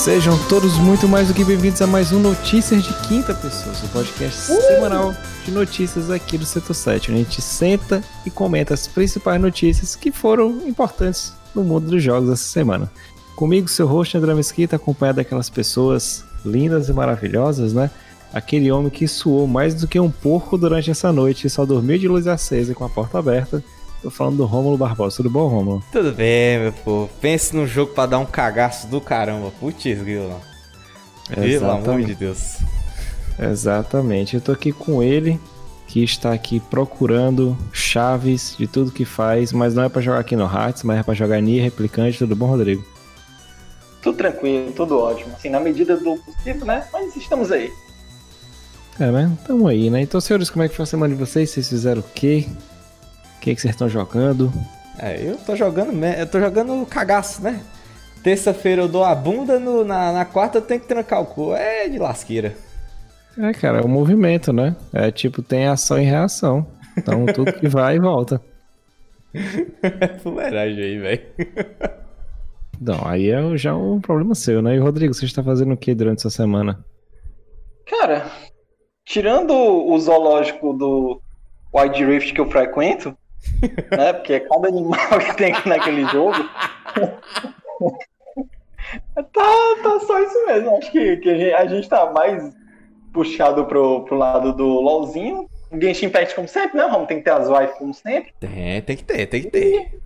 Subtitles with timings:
[0.00, 3.86] Sejam todos muito mais do que bem-vindos a mais um Notícias de Quinta Pessoa, seu
[3.90, 4.62] podcast uh!
[4.62, 5.14] semanal
[5.44, 7.12] de notícias aqui do Setor 7.
[7.12, 12.30] A gente senta e comenta as principais notícias que foram importantes no mundo dos jogos
[12.30, 12.90] essa semana.
[13.36, 17.90] Comigo, seu host André Mesquita, acompanhado daquelas pessoas lindas e maravilhosas, né?
[18.32, 21.98] Aquele homem que suou mais do que um porco durante essa noite e só dormiu
[21.98, 23.62] de luz acesa e com a porta aberta.
[24.02, 25.16] Tô falando do Rômulo Barbosa.
[25.16, 25.82] Tudo bom, Rômulo?
[25.92, 27.10] Tudo bem, meu povo.
[27.20, 29.50] Pense num jogo pra dar um cagaço do caramba.
[29.60, 30.40] Putz, grilo.
[31.34, 32.58] Pelo amor de Deus.
[33.38, 34.34] Exatamente.
[34.34, 35.38] Eu tô aqui com ele,
[35.86, 40.34] que está aqui procurando chaves de tudo que faz, mas não é para jogar aqui
[40.34, 42.18] no Hearts, mas é para jogar Nier Replicante.
[42.18, 42.84] Tudo bom, Rodrigo?
[44.02, 45.34] Tudo tranquilo, tudo ótimo.
[45.34, 46.84] Assim, na medida do possível, né?
[46.90, 47.70] Mas estamos aí.
[48.98, 49.30] É, né?
[49.46, 50.00] Tamo aí, né?
[50.00, 51.50] Então, senhores, como é que foi a semana de vocês?
[51.50, 52.46] Vocês fizeram o quê?
[53.40, 54.52] O que, que vocês estão jogando?
[54.98, 57.58] É, eu tô jogando, eu tô jogando cagaço, né?
[58.22, 61.54] Terça-feira eu dou a bunda, no, na, na quarta eu tenho que trancar o cu.
[61.54, 62.54] É de lasqueira.
[63.38, 64.76] É, cara, é um movimento, né?
[64.92, 66.66] É tipo, tem ação e reação.
[66.98, 68.42] Então tudo que vai e volta.
[69.82, 71.22] É fuleiragem aí, velho.
[72.78, 74.76] Não, aí é já um problema seu, né?
[74.76, 76.84] E Rodrigo, você está fazendo o que durante essa semana?
[77.86, 78.30] Cara,
[79.02, 81.22] tirando o zoológico do
[81.74, 83.16] Wide Rift que eu frequento,
[83.96, 84.12] né?
[84.12, 86.36] Porque é cada animal que tem aqui naquele jogo.
[89.14, 90.76] tá, tá só isso mesmo.
[90.76, 92.54] Acho que, que a, gente, a gente tá mais
[93.12, 95.48] puxado pro, pro lado do LOLzinho.
[95.80, 96.88] Genshin Impact como sempre, né?
[96.90, 98.32] Vamos ter que ter as wives como sempre.
[98.40, 100.00] Tem, tem que ter, tem que ter.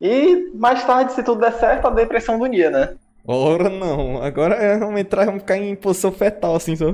[0.00, 2.94] E, e mais tarde, se tudo der certo, a depressão do dia, né?
[3.26, 6.86] Ora não, agora é, vamos entrar, vamos ficar em posição fetal, assim, só.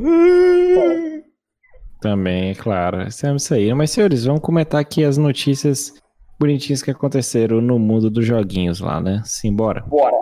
[2.03, 3.03] Também, é claro.
[3.03, 3.73] É isso aí.
[3.73, 5.95] Mas, senhores, vamos comentar aqui as notícias
[6.39, 9.23] bonitinhas que aconteceram no mundo dos joguinhos lá, né?
[9.25, 9.83] Simbora.
[9.83, 10.17] Bora.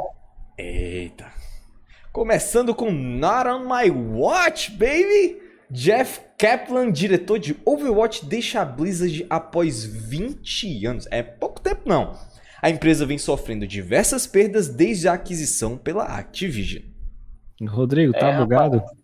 [0.59, 1.27] Eita.
[2.13, 5.39] Começando com Not on My Watch, baby!
[5.71, 11.09] Jeff Kaplan, diretor de Overwatch, deixa a Blizzard após 20 anos.
[11.11, 12.15] É pouco tempo, não.
[12.61, 16.83] A empresa vem sofrendo diversas perdas desde a aquisição pela Activision.
[17.67, 18.79] Rodrigo, tá é, bugado?
[18.79, 19.00] Rapaz.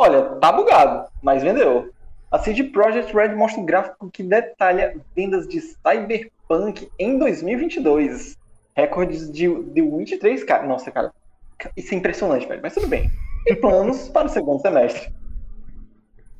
[0.00, 1.90] Olha, tá bugado, mas vendeu.
[2.30, 8.38] A CD Projekt Red mostra um gráfico que detalha vendas de Cyberpunk em 2022.
[8.74, 10.66] Recordes de The Witcher 3, cara.
[10.66, 11.12] Nossa, cara.
[11.76, 12.62] Isso é impressionante, velho.
[12.62, 13.10] Mas tudo bem.
[13.46, 15.12] E planos para o segundo semestre.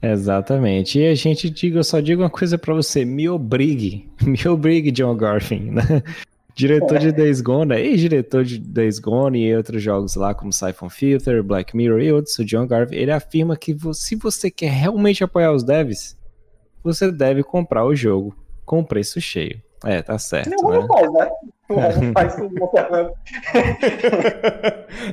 [0.00, 0.98] Exatamente.
[0.98, 4.90] E a gente diga, eu só digo uma coisa para você, me obrigue, me obrigue,
[4.90, 5.74] John Garfin?
[6.54, 11.42] Diretor de Days Gone, ex-diretor de Days Gone e outros jogos lá como Siphon Filter,
[11.42, 15.52] Black Mirror e outros, o John Garvey, ele afirma que se você quer realmente apoiar
[15.52, 16.16] os devs,
[16.82, 18.34] você deve comprar o jogo
[18.64, 19.60] com preço cheio.
[19.84, 20.50] É, tá certo.
[20.50, 20.86] Não, né?
[20.86, 21.30] faz, né?
[21.70, 23.14] Não faz com o Monster Hunter.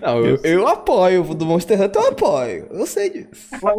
[0.01, 2.67] Não, eu, eu apoio do Monster Hunter, eu apoio.
[2.71, 3.47] Eu sei disso.
[3.61, 3.77] Mas,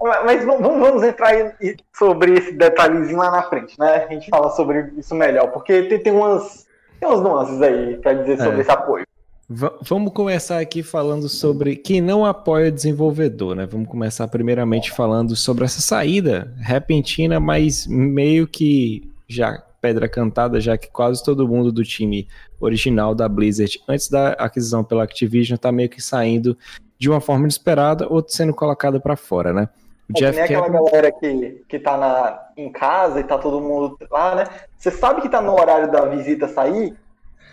[0.00, 1.56] mas, mas vamos, vamos, entrar
[1.92, 4.06] sobre esse detalhezinho lá na frente, né?
[4.08, 6.63] A gente fala sobre isso melhor, porque tem, tem umas
[7.04, 8.60] tem umas nuances aí para dizer sobre é.
[8.62, 9.06] esse apoio.
[9.46, 13.66] V vamos começar aqui falando sobre quem não apoia o desenvolvedor, né?
[13.66, 20.78] Vamos começar primeiramente falando sobre essa saída repentina, mas meio que já pedra cantada, já
[20.78, 22.26] que quase todo mundo do time
[22.58, 26.56] original da Blizzard, antes da aquisição pela Activision, tá meio que saindo
[26.98, 29.68] de uma forma inesperada ou sendo colocada para fora, né?
[30.08, 33.60] O é Jeff que aquela galera que, que tá na, em casa e tá todo
[33.60, 34.44] mundo lá, né?
[34.76, 36.94] Você sabe que tá no horário da visita sair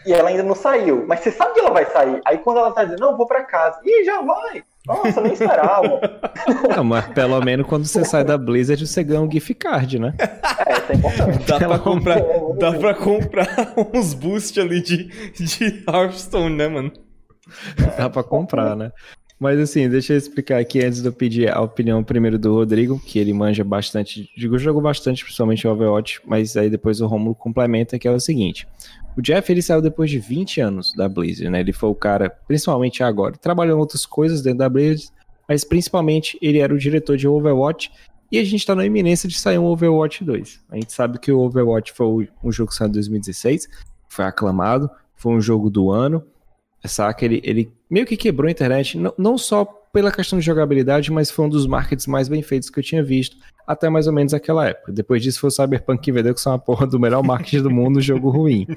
[0.06, 2.20] e ela ainda não saiu, mas você sabe que ela vai sair.
[2.26, 4.64] Aí quando ela tá dizendo, não, vou pra casa, ih, já vai.
[4.86, 6.02] Nossa, nem esperava.
[6.76, 10.16] Não, mas pelo menos quando você sai da Blizzard, você ganha um gift card, né?
[10.18, 11.46] É, isso é importante.
[11.46, 12.20] Dá pra comprar,
[12.58, 13.48] dá pra comprar
[13.94, 16.92] uns boosts ali de, de Hearthstone, né, mano?
[17.96, 18.92] Dá pra comprar, né?
[19.42, 23.00] Mas assim, deixa eu explicar aqui antes de eu pedir a opinião primeiro do Rodrigo,
[23.00, 27.34] que ele manja bastante, digo, jogou bastante, principalmente o Overwatch, mas aí depois o Romulo
[27.34, 28.68] complementa, que é o seguinte.
[29.18, 31.60] O Jeff, ele saiu depois de 20 anos da Blizzard, né?
[31.60, 35.12] Ele foi o cara, principalmente agora, trabalhou em outras coisas dentro da Blizzard,
[35.50, 37.92] mas principalmente ele era o diretor de Overwatch,
[38.32, 40.60] e a gente tá na iminência de sair um Overwatch 2.
[40.70, 43.68] A gente sabe que o Overwatch foi um jogo que saiu em 2016,
[44.08, 46.24] foi aclamado, foi um jogo do ano,
[46.88, 47.26] saca?
[47.26, 51.30] Ele, ele meio que quebrou a internet, não, não só pela questão de jogabilidade, mas
[51.30, 53.36] foi um dos markets mais bem feitos que eu tinha visto
[53.68, 54.92] até mais ou menos aquela época.
[54.92, 57.70] Depois disso foi o Cyberpunk que vendeu que são uma porra do melhor marketing do
[57.70, 58.68] mundo, jogo ruim.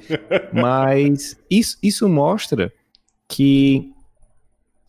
[0.52, 2.72] Mas isso, isso mostra
[3.28, 3.92] que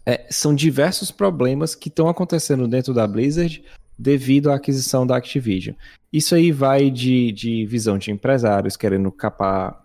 [0.05, 3.63] é, são diversos problemas que estão acontecendo dentro da Blizzard
[3.97, 5.75] devido à aquisição da Activision.
[6.11, 9.84] Isso aí vai de, de visão de empresários querendo capar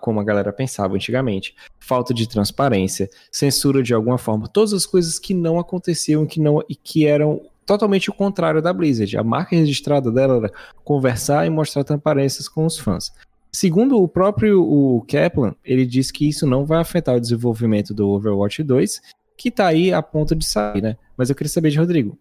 [0.00, 1.54] como a galera pensava antigamente.
[1.78, 6.62] Falta de transparência, censura de alguma forma, todas as coisas que não aconteciam que não,
[6.68, 9.16] e que eram totalmente o contrário da Blizzard.
[9.16, 10.52] A marca registrada dela era
[10.84, 13.12] conversar e mostrar transparências com os fãs.
[13.52, 18.08] Segundo o próprio o Kaplan, ele diz que isso não vai afetar o desenvolvimento do
[18.10, 19.00] Overwatch 2,
[19.36, 20.96] que tá aí a ponto de sair, né?
[21.16, 22.18] Mas eu queria saber de Rodrigo.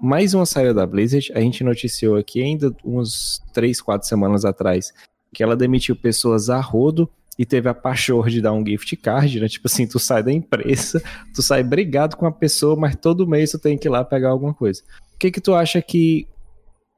[0.00, 4.92] Mais uma saída da Blizzard, a gente noticiou aqui ainda uns 3, 4 semanas atrás
[5.32, 7.08] que ela demitiu pessoas a rodo
[7.38, 9.48] e teve a pachorra de dar um gift card, né?
[9.48, 11.02] Tipo assim, tu sai da empresa,
[11.34, 14.30] tu sai brigado com a pessoa, mas todo mês tu tem que ir lá pegar
[14.30, 14.82] alguma coisa.
[15.14, 16.26] O que que tu acha que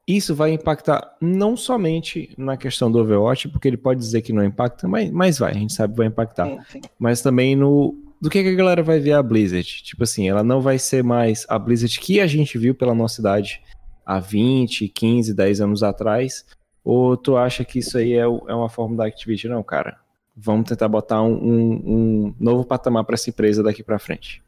[0.06, 4.44] isso vai impactar não somente na questão do Overwatch, porque ele pode dizer que não
[4.44, 6.47] impacta, mas, mas vai, a gente sabe que vai impactar.
[6.47, 6.81] Sim, sim.
[6.99, 9.67] Mas também no do que, que a galera vai ver a Blizzard.
[9.83, 13.21] Tipo assim, ela não vai ser mais a Blizzard que a gente viu pela nossa
[13.21, 13.62] idade
[14.05, 16.44] há 20, 15, 10 anos atrás.
[16.85, 18.25] Ou tu acha que isso aí é, é
[18.55, 19.55] uma forma da Activision?
[19.55, 19.99] Não, cara
[20.41, 24.43] vamos tentar botar um, um, um novo patamar para essa empresa daqui para frente.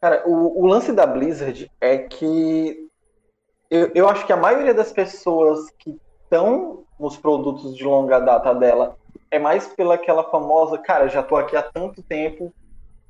[0.00, 2.88] Cara, o, o, lance da Blizzard é que
[3.70, 8.54] eu, eu acho que a maioria das pessoas que estão nos produtos de longa data
[8.54, 8.96] dela
[9.30, 12.52] é mais pela aquela famosa, cara, já tô aqui há tanto tempo,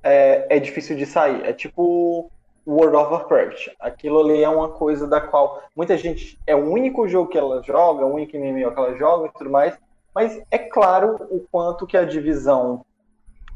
[0.03, 1.45] é, é difícil de sair.
[1.45, 2.31] É tipo
[2.67, 3.69] World of Warcraft.
[3.81, 6.39] Aquilo ali é uma coisa da qual muita gente.
[6.47, 9.51] É o único jogo que ela joga, o único MMO que ela joga e tudo
[9.51, 9.79] mais.
[10.15, 12.85] Mas é claro o quanto que a divisão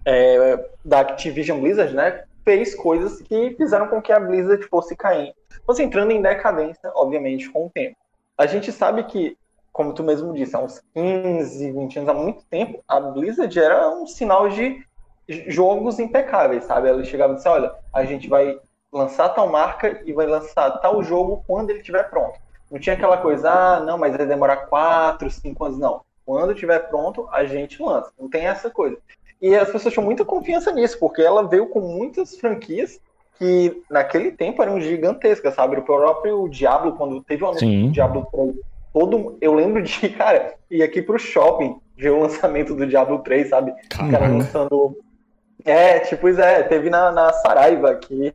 [0.05, 5.35] é, da Activision Blizzard, né, fez coisas que fizeram com que a Blizzard fosse caindo,
[5.65, 7.97] fosse entrando em decadência, obviamente, com o tempo.
[8.37, 9.37] A gente sabe que,
[9.73, 13.89] como tu mesmo disse, há uns 15, 20 anos, há muito tempo, a Blizzard era
[13.89, 14.85] um sinal de
[15.49, 16.89] jogos impecáveis, sabe?
[16.89, 18.59] Ela chegava e disse, olha, a gente vai
[18.95, 22.39] lançar tal marca e vai lançar tal jogo quando ele estiver pronto.
[22.71, 26.01] Não tinha aquela coisa, ah, não, mas vai demorar 4, 5 anos, não.
[26.25, 28.11] Quando estiver pronto, a gente lança.
[28.19, 28.97] Não tem essa coisa.
[29.43, 33.01] E as pessoas tinham muita confiança nisso, porque ela veio com muitas franquias
[33.37, 35.77] que naquele tempo eram gigantescas, sabe?
[35.77, 38.55] O próprio Diablo, quando teve o anúncio do Diablo 3,
[38.93, 43.49] todo, eu lembro de, cara, ir aqui pro shopping ver o lançamento do Diablo 3,
[43.49, 43.73] sabe?
[43.73, 44.97] O cara lançando.
[45.65, 48.33] É, tipo, é, teve na, na Saraiva aqui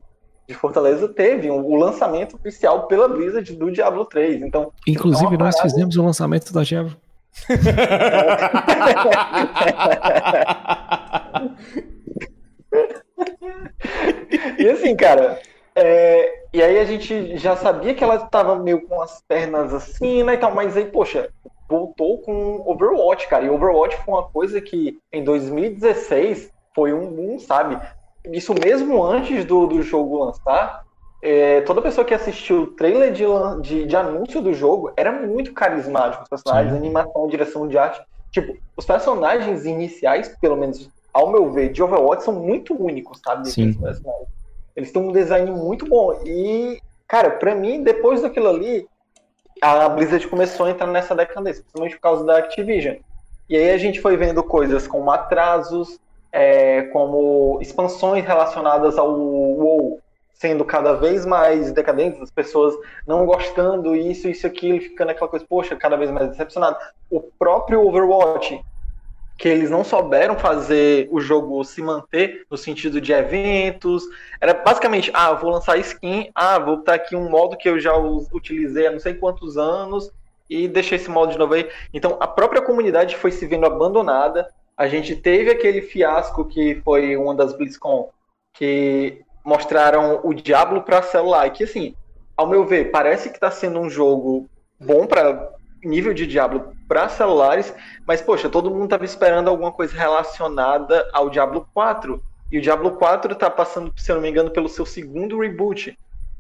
[0.50, 4.42] de Fortaleza, teve um, o lançamento oficial pela Blizzard do Diablo 3.
[4.42, 5.70] Então, Inclusive, nós parada...
[5.70, 6.98] fizemos o lançamento da Diablo.
[14.58, 15.40] e assim, cara,
[15.76, 20.24] é, e aí a gente já sabia que ela estava meio com as pernas assim,
[20.24, 21.30] né, e tal, mas aí, poxa,
[21.70, 27.38] voltou com Overwatch, cara, e Overwatch foi uma coisa que em 2016 foi um boom,
[27.38, 27.80] sabe?
[28.26, 30.84] Isso mesmo antes do, do jogo lançar,
[31.22, 33.24] é, toda pessoa que assistiu o trailer de,
[33.62, 36.24] de, de, anúncio do jogo era muito carismático.
[36.24, 36.80] Os personagens, Sim.
[36.80, 38.02] animação, direção de arte.
[38.32, 43.50] Tipo, os personagens iniciais, pelo menos ao meu ver, de Overwatch são muito únicos, sabe?
[43.50, 43.78] Sim.
[44.76, 46.22] Eles têm um design muito bom.
[46.26, 48.88] E, cara, pra mim, depois daquilo ali,
[49.62, 52.96] a Blizzard começou a entrar nessa decadência, principalmente por causa da Activision.
[53.50, 56.00] E aí a gente foi vendo coisas como atrasos,
[56.32, 60.00] é, como expansões relacionadas ao WoW,
[60.34, 62.74] sendo cada vez mais decadentes, as pessoas
[63.06, 66.78] não gostando isso, isso, aquilo, ficando aquela coisa, poxa, cada vez mais decepcionado.
[67.10, 68.62] O próprio Overwatch,
[69.38, 74.04] que eles não souberam fazer o jogo se manter no sentido de eventos,
[74.40, 77.94] era basicamente, ah, vou lançar skin, ah, vou botar aqui um modo que eu já
[77.98, 80.12] utilizei há não sei quantos anos
[80.50, 81.70] e deixei esse modo de novo aí.
[81.94, 84.50] Então, a própria comunidade foi se vendo abandonada.
[84.80, 88.10] A gente teve aquele fiasco que foi uma das BlizzCon,
[88.54, 91.48] que mostraram o Diablo para celular.
[91.48, 91.94] E que, assim,
[92.38, 95.52] ao meu ver, parece que está sendo um jogo bom para
[95.84, 97.74] nível de Diablo para celulares,
[98.08, 102.24] mas, poxa, todo mundo estava esperando alguma coisa relacionada ao Diablo 4.
[102.50, 105.94] E o Diablo 4 está passando, se eu não me engano, pelo seu segundo reboot.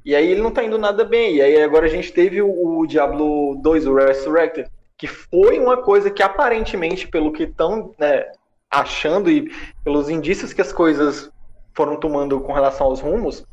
[0.05, 1.36] E aí ele não está indo nada bem.
[1.36, 4.69] E aí agora a gente teve o, o Diablo 2, o Resurrected,
[5.00, 8.25] que foi uma coisa que aparentemente, pelo que estão né,
[8.70, 9.50] achando e
[9.82, 11.32] pelos indícios que as coisas
[11.74, 13.46] foram tomando com relação aos rumos,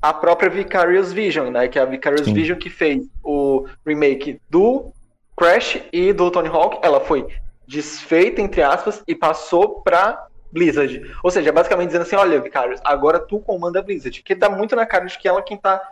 [0.00, 1.66] a própria Vicarious Vision, né?
[1.66, 2.32] Que é a Vicarious Sim.
[2.32, 4.92] Vision que fez o remake do
[5.36, 7.26] Crash e do Tony Hawk, ela foi
[7.66, 11.02] desfeita, entre aspas, e passou pra Blizzard.
[11.24, 14.22] Ou seja, basicamente dizendo assim, olha, Vicarious, agora tu comanda a Blizzard.
[14.22, 15.82] Que dá muito na cara de que ela é quem tá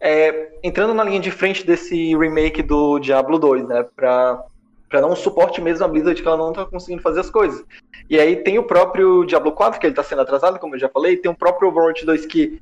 [0.00, 3.84] é, entrando na linha de frente desse remake do Diablo 2, né?
[3.96, 4.44] Pra
[4.90, 7.64] para dar um suporte mesmo à Blizzard que ela não tá conseguindo fazer as coisas.
[8.10, 10.88] E aí tem o próprio Diablo 4, que ele tá sendo atrasado, como eu já
[10.88, 12.60] falei, tem o próprio Overwatch 2 que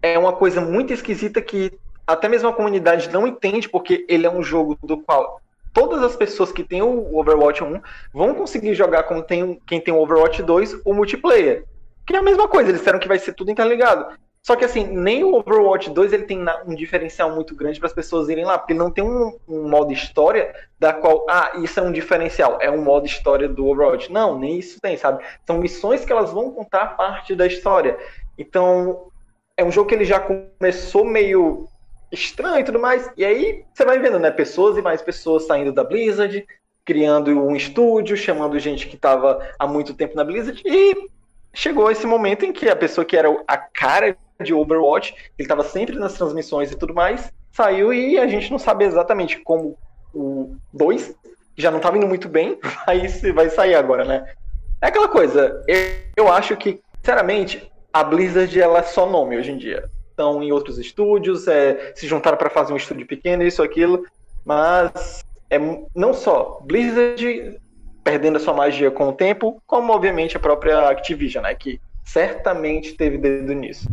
[0.00, 1.72] é uma coisa muito esquisita que
[2.06, 5.40] até mesmo a comunidade não entende, porque ele é um jogo do qual
[5.72, 7.80] todas as pessoas que têm o Overwatch 1
[8.12, 11.64] vão conseguir jogar com quem tem o Overwatch 2 o multiplayer.
[12.06, 14.14] Que é a mesma coisa, eles disseram que vai ser tudo interligado.
[14.44, 17.94] Só que assim, nem o Overwatch 2 ele tem um diferencial muito grande para as
[17.94, 21.82] pessoas irem lá, porque não tem um, um, modo história da qual, ah, isso é
[21.82, 24.12] um diferencial, é um modo história do Overwatch.
[24.12, 25.24] Não, nem isso tem, sabe?
[25.46, 27.98] São missões que elas vão contar parte da história.
[28.36, 29.08] Então,
[29.56, 31.66] é um jogo que ele já começou meio
[32.12, 33.10] estranho e tudo mais.
[33.16, 34.30] E aí você vai vendo, né?
[34.30, 36.46] Pessoas e mais pessoas saindo da Blizzard,
[36.84, 41.08] criando um estúdio, chamando gente que estava há muito tempo na Blizzard e
[41.54, 45.62] chegou esse momento em que a pessoa que era a cara de Overwatch, ele estava
[45.62, 49.78] sempre nas transmissões e tudo mais, saiu e a gente não sabe exatamente como
[50.12, 51.14] o 2
[51.56, 54.34] já não estava indo muito bem, vai, vai sair agora, né?
[54.82, 55.78] É aquela coisa, eu,
[56.16, 59.88] eu acho que, sinceramente, a Blizzard ela é só nome hoje em dia.
[60.10, 64.04] Estão em outros estúdios, é, se juntaram para fazer um estúdio pequeno, isso, aquilo,
[64.44, 65.58] mas é
[65.94, 67.60] não só Blizzard
[68.04, 72.92] perdendo a sua magia com o tempo, como obviamente a própria Activision, né, que certamente
[72.92, 73.88] teve dedo nisso.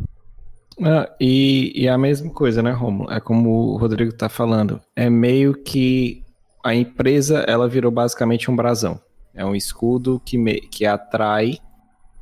[0.84, 3.12] Ah, e, e, a mesma coisa, né, Romulo?
[3.12, 4.82] É como o Rodrigo tá falando.
[4.96, 6.24] É meio que
[6.63, 9.00] a empresa ela virou basicamente um brasão.
[9.34, 11.60] É um escudo que, me, que atrai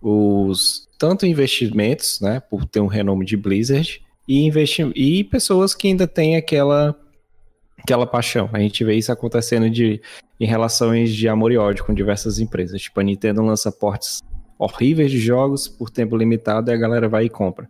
[0.02, 5.88] os tanto investimentos, né, por ter um renome de Blizzard, e, investi e pessoas que
[5.88, 6.96] ainda têm aquela
[7.84, 8.50] aquela paixão.
[8.54, 10.02] A gente vê isso acontecendo de,
[10.40, 12.82] em relações de amor e ódio com diversas empresas.
[12.82, 14.22] Tipo, a Nintendo lança portes
[14.58, 17.70] horríveis de jogos por tempo limitado e a galera vai e compra.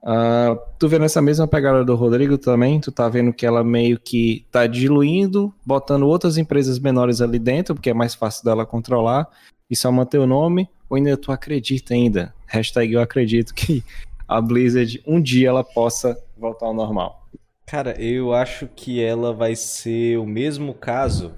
[0.00, 3.98] Uh, tu vendo essa mesma pegada do Rodrigo também, tu tá vendo que ela meio
[3.98, 9.28] que tá diluindo, botando outras empresas menores ali dentro, porque é mais fácil dela controlar,
[9.68, 12.32] e só manter o nome, ou ainda tu acredita ainda?
[12.46, 13.82] Hashtag eu acredito que
[14.26, 17.26] a Blizzard um dia ela possa voltar ao normal.
[17.68, 21.34] Cara, eu acho que ela vai ser o mesmo caso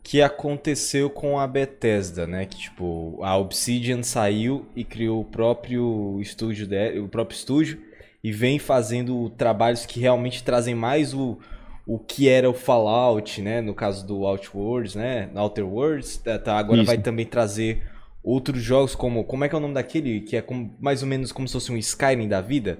[0.00, 2.46] que aconteceu com a Bethesda, né?
[2.46, 6.68] Que tipo, a Obsidian saiu e criou o próprio estúdio
[7.02, 7.82] o próprio estúdio
[8.22, 11.36] e vem fazendo trabalhos que realmente trazem mais o,
[11.84, 13.60] o que era o Fallout, né?
[13.60, 15.28] No caso do Outworlds, né?
[15.34, 16.86] Outer Worlds, tá, tá agora Isso.
[16.86, 17.82] vai também trazer
[18.22, 21.08] outros jogos como como é que é o nome daquele que é como, mais ou
[21.08, 22.78] menos como se fosse um Skyrim da vida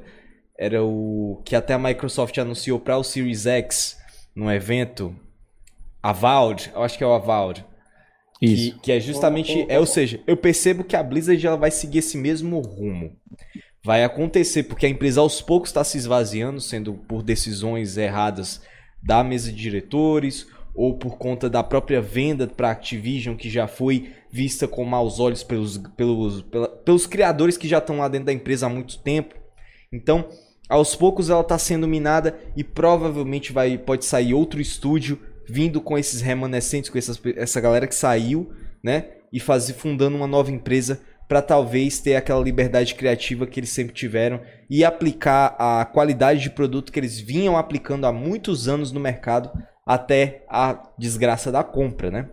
[0.58, 3.98] era o que até a Microsoft anunciou para o Series X
[4.34, 5.14] num evento.
[6.02, 7.64] Avowed, eu acho que é o Avowed.
[8.40, 8.74] Isso.
[8.74, 9.66] Que, que é justamente.
[9.68, 13.16] É, ou seja, eu percebo que a Blizzard ela vai seguir esse mesmo rumo.
[13.82, 18.60] Vai acontecer, porque a empresa aos poucos está se esvaziando, sendo por decisões erradas
[19.02, 24.12] da mesa de diretores, ou por conta da própria venda para Activision, que já foi
[24.30, 28.32] vista com maus olhos pelos, pelos, pela, pelos criadores que já estão lá dentro da
[28.32, 29.34] empresa há muito tempo.
[29.92, 30.28] Então,
[30.68, 35.96] aos poucos ela está sendo minada e provavelmente vai pode sair outro estúdio vindo com
[35.96, 39.10] esses remanescentes, com essas, essa galera que saiu, né?
[39.32, 43.94] E fazer fundando uma nova empresa para talvez ter aquela liberdade criativa que eles sempre
[43.94, 49.00] tiveram e aplicar a qualidade de produto que eles vinham aplicando há muitos anos no
[49.00, 49.50] mercado
[49.84, 52.28] até a desgraça da compra, né?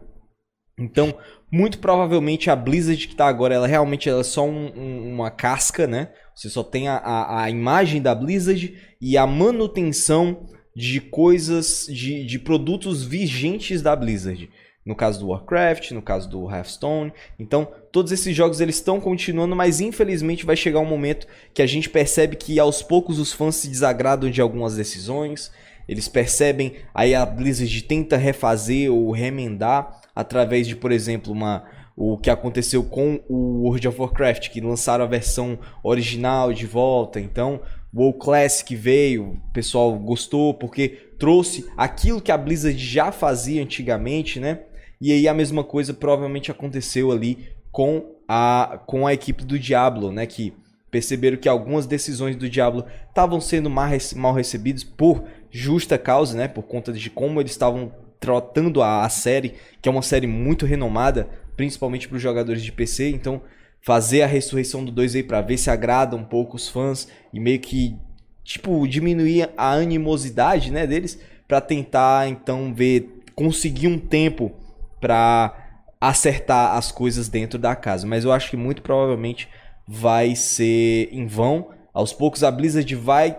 [0.77, 1.15] Então,
[1.51, 5.29] muito provavelmente a Blizzard que está agora, ela realmente ela é só um, um, uma
[5.29, 6.09] casca, né?
[6.35, 12.25] Você só tem a, a, a, imagem da Blizzard e a manutenção de coisas, de,
[12.25, 14.49] de produtos vigentes da Blizzard.
[14.85, 17.13] No caso do Warcraft, no caso do Hearthstone.
[17.39, 21.65] Então, todos esses jogos eles estão continuando, mas infelizmente vai chegar um momento que a
[21.65, 25.51] gente percebe que aos poucos os fãs se desagradam de algumas decisões.
[25.87, 32.17] Eles percebem, aí a Blizzard tenta refazer ou remendar através de, por exemplo, uma o
[32.17, 37.19] que aconteceu com o World of Warcraft, que lançaram a versão original de volta.
[37.19, 37.62] Então,
[37.93, 43.62] o WoW Classic veio, o pessoal gostou porque trouxe aquilo que a Blizzard já fazia
[43.62, 44.62] antigamente, né?
[45.00, 50.12] E aí a mesma coisa provavelmente aconteceu ali com a, com a equipe do Diablo,
[50.12, 50.25] né?
[50.25, 50.53] Que
[50.89, 56.47] perceberam que algumas decisões do Diablo estavam sendo mal recebidas por justa causa, né?
[56.47, 60.65] Por conta de como eles estavam tratando a, a série, que é uma série muito
[60.65, 63.10] renomada, principalmente para os jogadores de PC.
[63.10, 63.41] Então,
[63.81, 67.39] fazer a ressurreição do 2 aí para ver se agrada um pouco os fãs e
[67.39, 67.95] meio que
[68.43, 74.51] tipo diminuir a animosidade, né, deles para tentar então ver conseguir um tempo
[75.00, 78.07] para acertar as coisas dentro da casa.
[78.07, 79.50] Mas eu acho que muito provavelmente
[79.88, 81.69] vai ser em vão.
[81.93, 83.38] Aos poucos a Blizzard vai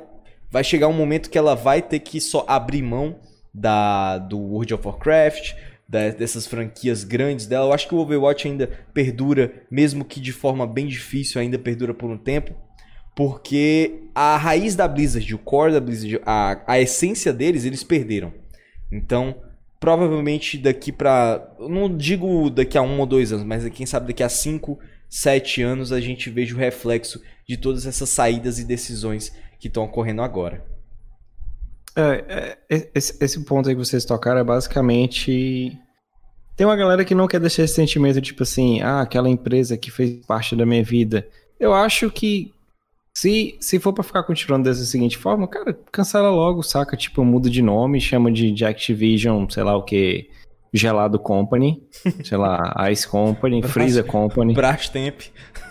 [0.51, 3.17] vai chegar um momento que ela vai ter que só abrir mão
[3.53, 5.55] da do World of Warcraft,
[5.89, 7.67] dessas franquias grandes dela.
[7.67, 11.95] Eu acho que o Overwatch ainda perdura, mesmo que de forma bem difícil, ainda perdura
[11.95, 12.55] por um tempo.
[13.15, 18.33] Porque a raiz da Blizzard, o core da Blizzard, a, a essência deles, eles perderam.
[18.91, 19.37] Então,
[19.79, 21.55] provavelmente daqui pra.
[21.61, 25.63] Não digo daqui a um ou dois anos, mas quem sabe daqui a cinco, sete
[25.63, 30.23] anos a gente veja o reflexo de todas essas saídas e decisões que estão ocorrendo
[30.23, 30.65] agora.
[31.97, 35.79] É, é, esse, esse, ponto aí que vocês tocaram é basicamente.
[36.57, 39.91] Tem uma galera que não quer deixar esse sentimento, tipo assim, ah, aquela empresa que
[39.91, 41.27] fez parte da minha vida.
[41.59, 42.53] Eu acho que
[43.13, 46.97] se, se for para ficar continuando dessa seguinte forma, cara, cancela logo, saca?
[46.97, 50.29] Tipo, muda de nome, chama de, de Activision, sei lá o que,
[50.73, 51.81] Gelado Company,
[52.25, 54.53] sei lá, Ice Company, Freezer Company.
[54.53, 55.21] Brastemp.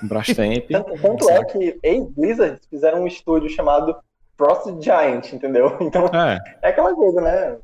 [0.02, 0.70] Brastemp.
[0.70, 3.94] tanto, tanto é que ex-Blizzard fizeram um estúdio chamado
[4.38, 5.78] Frost Giant, entendeu?
[5.82, 7.58] Então, é, é aquela coisa, né?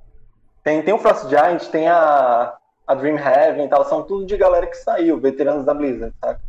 [0.63, 2.53] Tem, tem o Frost Giant, tem a,
[2.88, 6.41] a Dream Heaven e tal, são tudo de galera que saiu, veteranos da Blizzard, saca?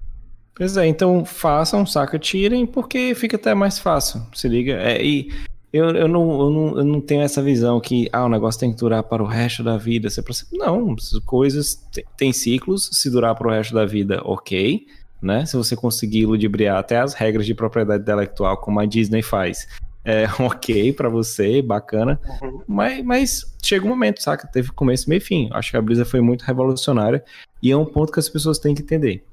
[0.54, 4.74] Pois é, então façam, saca, tirem, porque fica até mais fácil, se liga.
[4.74, 5.30] É, e
[5.72, 8.72] eu, eu, não, eu, não, eu não tenho essa visão que ah, o negócio tem
[8.72, 10.10] que durar para o resto da vida.
[10.10, 10.22] Você
[10.52, 11.80] Não, coisas
[12.16, 14.84] têm ciclos, se durar para o resto da vida, ok.
[15.22, 15.46] Né?
[15.46, 19.68] Se você conseguir ludibriar até as regras de propriedade intelectual, como a Disney faz,
[20.04, 22.21] é ok para você, bacana.
[22.42, 22.62] Uhum.
[22.66, 24.47] Mas, mas chega um momento, saca?
[24.47, 25.49] Teve começo, meio e fim.
[25.52, 27.25] Acho que a Brisa foi muito revolucionária
[27.62, 29.25] e é um ponto que as pessoas têm que entender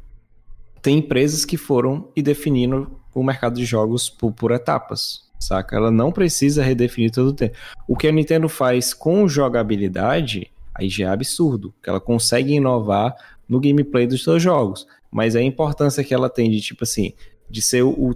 [0.87, 5.75] tem empresas que foram e definiram o mercado de jogos por, por etapas, saca?
[5.75, 7.57] Ela não precisa redefinir todo o tempo.
[7.85, 13.13] O que a Nintendo faz com jogabilidade, aí já é absurdo, que ela consegue inovar
[13.49, 17.13] no gameplay dos seus jogos, mas a importância que ela tem de, tipo assim,
[17.49, 18.13] de ser o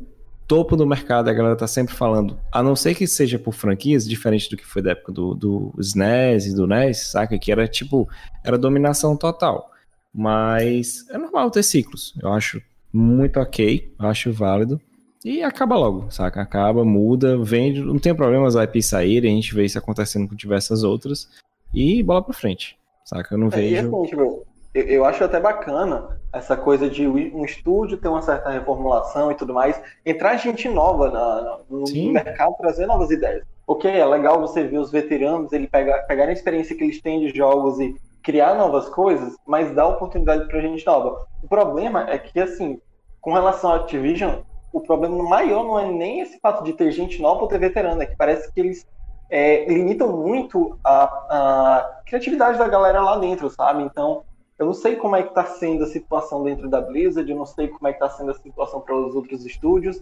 [0.51, 4.05] topo do mercado, a galera tá sempre falando, a não ser que seja por franquias,
[4.05, 7.39] diferente do que foi da época do, do SNES e do NES, saca?
[7.39, 8.05] Que era tipo,
[8.43, 9.71] era dominação total.
[10.13, 12.13] Mas é normal ter ciclos.
[12.21, 12.61] Eu acho
[12.91, 14.81] muito ok, eu acho válido.
[15.23, 16.41] E acaba logo, saca?
[16.41, 17.79] Acaba, muda, vende.
[17.79, 21.29] Não tem problema as IPs saírem, a gente vê isso acontecendo com diversas outras.
[21.73, 23.35] E bola pra frente, saca?
[23.35, 23.87] Eu não é, vejo.
[23.87, 28.49] assim, tipo, eu, eu acho até bacana essa coisa de um estúdio ter uma certa
[28.49, 32.11] reformulação e tudo mais, entrar gente nova na, no Sim.
[32.13, 33.43] mercado, trazer novas ideias.
[33.67, 37.19] Ok, é legal você ver os veteranos, ele pegar, pegar a experiência que eles têm
[37.19, 41.25] de jogos e criar novas coisas, mas dar oportunidade para gente nova.
[41.43, 42.79] O problema é que, assim,
[43.19, 44.39] com relação à Activision,
[44.71, 48.03] o problema maior não é nem esse fato de ter gente nova ou ter veterana,
[48.03, 48.87] é que parece que eles
[49.29, 53.83] é, limitam muito a, a, criatividade da galera lá dentro, sabe?
[53.83, 54.23] Então,
[54.61, 57.45] eu não sei como é que está sendo a situação dentro da Blizzard, eu não
[57.45, 60.01] sei como é que está sendo a situação para os outros estúdios,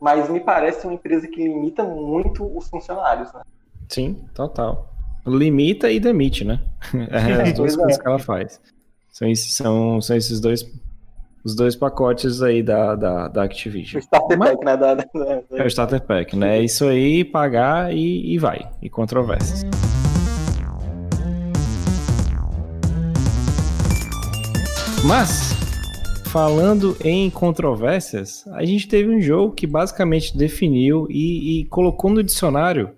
[0.00, 3.42] mas me parece uma empresa que limita muito os funcionários, né?
[3.88, 4.90] Sim, total
[5.26, 6.60] limita e demite, né?
[7.10, 8.00] É as duas coisas é.
[8.00, 8.60] que ela faz.
[9.10, 10.66] São, são, são esses dois
[11.42, 13.98] os dois pacotes aí da, da, da Activision.
[13.98, 14.76] O Starter Mas, Pack, né?
[14.76, 15.42] Da, da, da...
[15.52, 16.58] É o Starter Pack, né?
[16.58, 18.70] É isso aí, pagar e, e vai.
[18.82, 19.62] E controvérsias.
[25.04, 25.54] Mas,
[26.26, 32.22] falando em controvérsias, a gente teve um jogo que basicamente definiu e, e colocou no
[32.22, 32.90] dicionário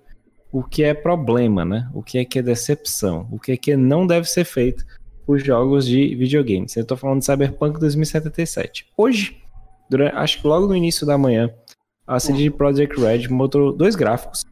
[0.50, 1.88] o que é problema, né?
[1.94, 4.84] O que é que é decepção, o que é que não deve ser feito
[5.24, 6.76] por jogos de videogames.
[6.76, 8.88] Eu tô falando de Cyberpunk 2077.
[8.96, 9.40] Hoje,
[9.88, 11.50] durante, acho que logo no início da manhã,
[12.04, 14.44] a CD Projekt Red mostrou dois gráficos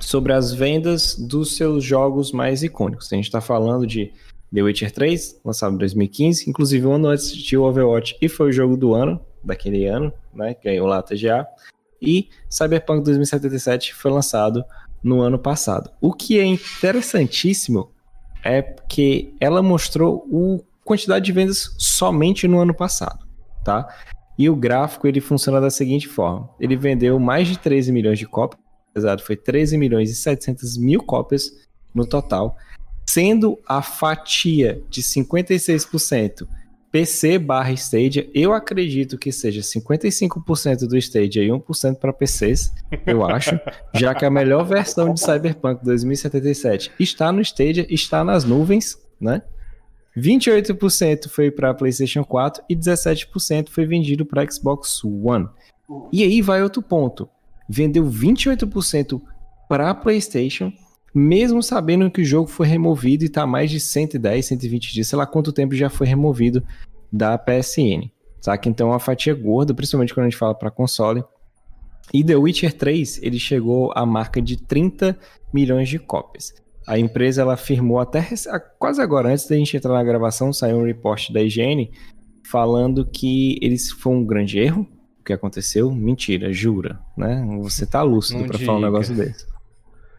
[0.00, 3.12] sobre as vendas dos seus jogos mais icônicos.
[3.12, 4.12] A gente está falando de
[4.54, 8.52] The Witcher 3, lançado em 2015, inclusive um ano antes de Overwatch e foi o
[8.52, 11.44] jogo do ano, daquele ano, né, ganhou lá a TGA.
[12.00, 14.64] E Cyberpunk 2077 foi lançado
[15.02, 15.90] no ano passado.
[16.00, 17.90] O que é interessantíssimo
[18.44, 20.24] é que ela mostrou
[20.62, 23.26] a quantidade de vendas somente no ano passado,
[23.64, 23.88] tá?
[24.38, 28.26] E o gráfico ele funciona da seguinte forma: ele vendeu mais de 13 milhões de
[28.26, 28.60] cópias,
[28.94, 31.50] exato, foi 13 milhões e 700 mil cópias
[31.94, 32.56] no total,
[33.06, 36.46] sendo a fatia de 56%
[36.94, 42.72] PC barra Stadia, eu acredito que seja 55% do Stadia e 1% para PCs,
[43.04, 43.58] eu acho,
[43.92, 49.42] já que a melhor versão de Cyberpunk 2077 está no Stadia, está nas nuvens, né?
[50.16, 55.48] 28% foi para PlayStation 4 e 17% foi vendido para Xbox One.
[56.12, 57.28] E aí vai outro ponto.
[57.68, 59.20] Vendeu 28%
[59.68, 60.72] para PlayStation,
[61.14, 65.16] mesmo sabendo que o jogo foi removido e está mais de 110, 120 dias, sei
[65.16, 66.62] lá quanto tempo já foi removido
[67.12, 68.10] da PSN.
[68.40, 68.68] Saca?
[68.68, 71.24] Então é uma fatia gorda, principalmente quando a gente fala para console.
[72.12, 75.16] E The Witcher 3, ele chegou à marca de 30
[75.52, 76.52] milhões de cópias.
[76.86, 78.28] A empresa ela afirmou até
[78.78, 81.90] quase agora, antes da gente entrar na gravação, saiu um report da IGN
[82.50, 84.86] falando que eles foi um grande erro
[85.18, 85.90] o que aconteceu.
[85.90, 87.42] Mentira, jura, né?
[87.62, 89.46] Você tá lúcido para falar um negócio desse.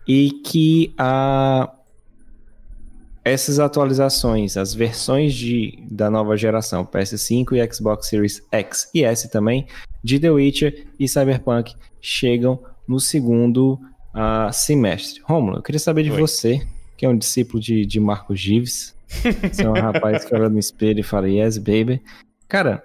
[0.07, 1.71] E que a
[3.25, 9.27] essas atualizações, as versões de, da nova geração, PS5 e Xbox Series X e S
[9.31, 9.65] também,
[10.03, 13.79] de The Witcher e Cyberpunk, chegam no segundo
[14.13, 15.23] uh, semestre.
[15.25, 16.19] Romulo, eu queria saber de Oi.
[16.19, 18.95] você, que é um discípulo de, de Marco Gives.
[19.51, 22.03] Você é um rapaz que olha no espelho e fala, yes, baby.
[22.47, 22.83] Cara,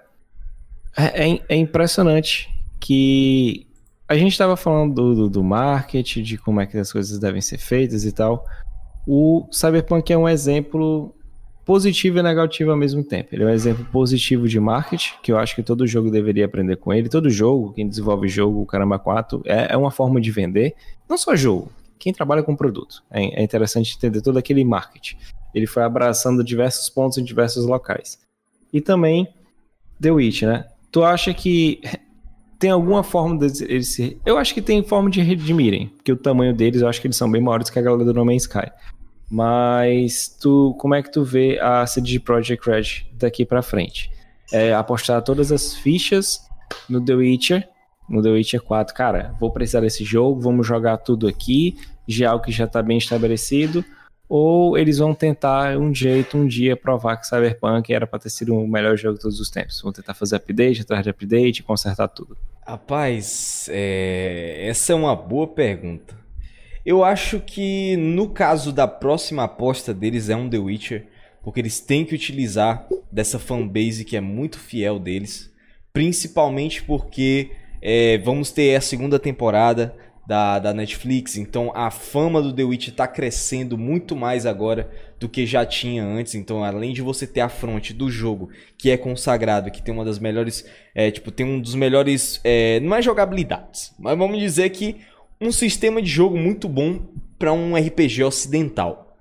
[0.97, 3.67] é, é, é impressionante que
[4.11, 7.39] a gente estava falando do, do, do, marketing, de como é que as coisas devem
[7.39, 8.45] ser feitas e tal.
[9.07, 11.15] O Cyberpunk é um exemplo
[11.65, 13.29] positivo e negativo ao mesmo tempo.
[13.31, 16.75] Ele é um exemplo positivo de marketing, que eu acho que todo jogo deveria aprender
[16.75, 17.07] com ele.
[17.07, 20.75] Todo jogo, quem desenvolve jogo, o Caramba 4, é, é uma forma de vender.
[21.07, 23.01] Não só jogo, quem trabalha com produto.
[23.09, 25.15] É, é interessante entender todo aquele marketing.
[25.55, 28.19] Ele foi abraçando diversos pontos em diversos locais.
[28.73, 29.25] E também
[30.01, 30.65] The Witch, né?
[30.91, 31.79] Tu acha que
[32.61, 34.21] tem alguma forma deles se.
[34.23, 37.17] Eu acho que tem forma de redimirem, porque o tamanho deles, eu acho que eles
[37.17, 38.71] são bem maiores que a galera do No Man's Sky.
[39.31, 44.11] Mas tu, como é que tu vê a CD Projekt Red daqui para frente?
[44.53, 46.39] É apostar todas as fichas
[46.87, 47.67] no The Witcher,
[48.07, 48.93] no The Witcher 4.
[48.93, 51.75] Cara, vou precisar desse jogo, vamos jogar tudo aqui,
[52.07, 53.83] já é o que já tá bem estabelecido,
[54.29, 58.55] ou eles vão tentar um jeito, um dia, provar que Cyberpunk era para ter sido
[58.55, 59.81] o melhor jogo de todos os tempos.
[59.81, 62.37] Vão tentar fazer update atrás de update, consertar tudo.
[62.71, 64.65] Rapaz, é...
[64.65, 66.15] essa é uma boa pergunta.
[66.85, 71.05] Eu acho que no caso da próxima aposta deles é um The Witcher,
[71.43, 75.51] porque eles têm que utilizar dessa fanbase que é muito fiel deles,
[75.91, 79.93] principalmente porque é, vamos ter a segunda temporada
[80.25, 84.89] da, da Netflix, então a fama do The Witch está crescendo muito mais agora
[85.21, 86.33] do que já tinha antes.
[86.33, 90.03] Então, além de você ter a fronte do jogo, que é consagrado, que tem uma
[90.03, 94.71] das melhores, é, tipo, tem um dos melhores, é, não é jogabilidades, mas vamos dizer
[94.71, 94.97] que
[95.39, 97.05] um sistema de jogo muito bom
[97.37, 99.15] para um RPG ocidental.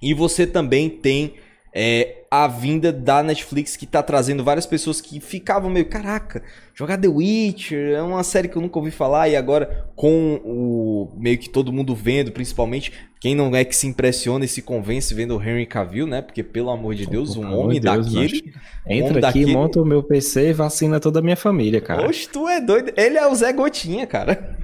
[0.00, 1.34] E você também tem
[1.74, 6.96] é, a vinda da Netflix que tá trazendo várias pessoas que ficavam meio, caraca, jogar
[6.96, 11.38] The Witcher é uma série que eu nunca ouvi falar e agora com o meio
[11.38, 15.36] que todo mundo vendo, principalmente quem não é que se impressiona e se convence vendo
[15.36, 16.22] o Henry Cavill, né?
[16.22, 18.54] Porque pelo amor de Deus, um homem Deus, daquele,
[18.86, 19.52] entra aqui, daquele...
[19.52, 22.08] monta o meu PC e vacina toda a minha família, cara.
[22.08, 22.94] Oxe, tu é doido.
[22.96, 24.56] Ele é o Zé Gotinha, cara.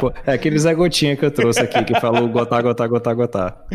[0.00, 3.66] Pô, é aquele Zé Gotinha que eu trouxe aqui que falou gotar, gotar, gotar, gotar.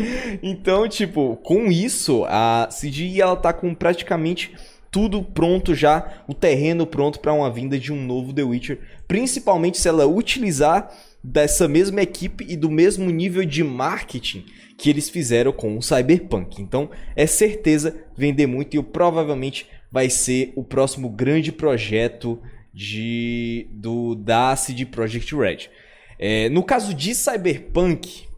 [0.42, 4.54] Então, tipo, com isso, a CGI ela tá com praticamente
[4.90, 8.78] tudo pronto já, o terreno pronto para uma vinda de um novo The Witcher,
[9.08, 10.88] principalmente se ela utilizar
[11.22, 14.44] dessa mesma equipe e do mesmo nível de marketing
[14.78, 16.62] que eles fizeram com o Cyberpunk.
[16.62, 22.40] Então, é certeza vender muito e provavelmente vai ser o próximo grande projeto
[22.72, 25.70] de do da CD Projekt Red.
[26.18, 28.28] É, no caso de Cyberpunk,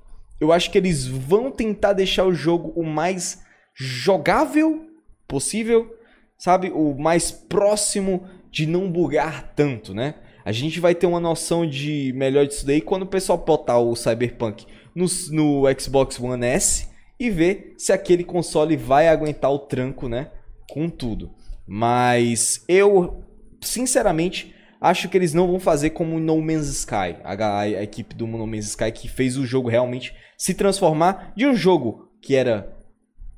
[0.41, 3.45] eu acho que eles vão tentar deixar o jogo o mais
[3.77, 4.87] jogável
[5.29, 5.95] possível,
[6.39, 6.71] sabe?
[6.71, 10.15] O mais próximo de não bugar tanto, né?
[10.45, 13.95] A gente vai ter uma noção de melhor disso daí quando o pessoal botar o
[13.95, 20.09] Cyberpunk no, no Xbox One S e ver se aquele console vai aguentar o tranco,
[20.09, 20.31] né?
[20.71, 21.35] Com tudo.
[21.67, 23.25] Mas eu,
[23.61, 28.27] sinceramente, acho que eles não vão fazer como No Man's Sky, a, a, equipe do
[28.27, 32.76] No Man's Sky que fez o jogo realmente se transformar de um jogo que era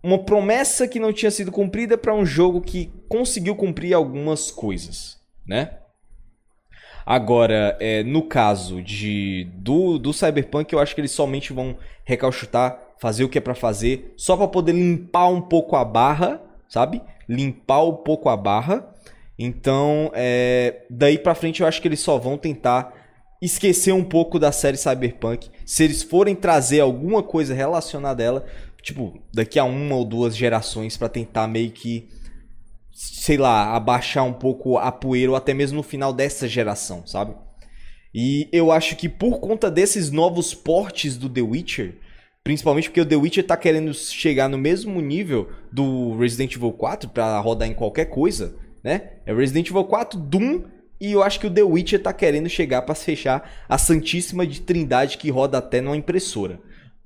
[0.02, 5.18] uma promessa que não tinha sido cumprida para um jogo que conseguiu cumprir algumas coisas,
[5.46, 5.78] né?
[7.04, 12.78] Agora, é, no caso de do, do Cyberpunk, eu acho que eles somente vão recalchutar,
[13.00, 17.00] fazer o que é para fazer, só para poder limpar um pouco a barra, sabe?
[17.26, 18.86] Limpar um pouco a barra.
[19.38, 22.92] Então, é, daí para frente eu acho que eles só vão tentar
[23.40, 25.48] esquecer um pouco da série Cyberpunk.
[25.64, 28.46] Se eles forem trazer alguma coisa relacionada a ela,
[28.82, 32.08] tipo, daqui a uma ou duas gerações para tentar meio que
[32.98, 37.32] sei lá, abaixar um pouco a poeira ou até mesmo no final dessa geração, sabe?
[38.12, 41.94] E eu acho que por conta desses novos portes do The Witcher,
[42.42, 47.10] principalmente porque o The Witcher tá querendo chegar no mesmo nível do Resident Evil 4
[47.10, 49.12] para rodar em qualquer coisa, né?
[49.24, 50.64] É Resident Evil 4, Doom
[51.00, 54.60] e eu acho que o The Witcher tá querendo chegar para fechar a santíssima de
[54.60, 56.60] trindade que roda até numa impressora.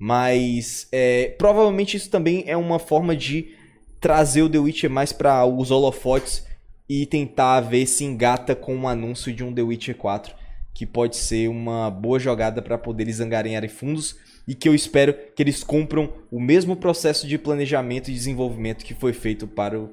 [0.05, 3.55] Mas é, provavelmente isso também é uma forma de
[4.01, 6.45] trazer o The Witcher mais para os holofotes
[6.89, 10.35] e tentar ver se engata com um anúncio de um The Witcher 4,
[10.73, 15.15] que pode ser uma boa jogada para poder eles angariarem fundos e que eu espero
[15.33, 19.89] que eles cumpram o mesmo processo de planejamento e desenvolvimento que foi feito para o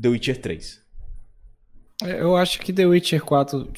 [0.00, 0.80] The Witcher 3.
[2.04, 3.70] É, eu acho que The Witcher 4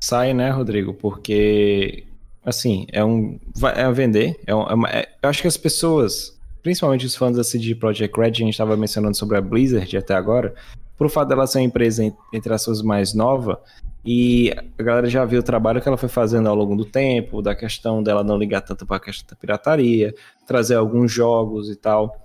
[0.00, 0.92] sai, né, Rodrigo?
[0.92, 2.02] Porque,
[2.44, 3.38] assim, é um.
[3.74, 4.38] É a vender.
[4.46, 7.74] É, um, é uma, é, eu acho que as pessoas principalmente os fãs da CD
[7.74, 10.54] Projekt Red, a gente estava mencionando sobre a Blizzard até agora,
[10.96, 13.60] por fato dela ser uma empresa entre as suas mais nova,
[14.04, 17.42] e a galera já viu o trabalho que ela foi fazendo ao longo do tempo,
[17.42, 20.14] da questão dela não ligar tanto para a questão da pirataria,
[20.46, 22.16] trazer alguns jogos e tal.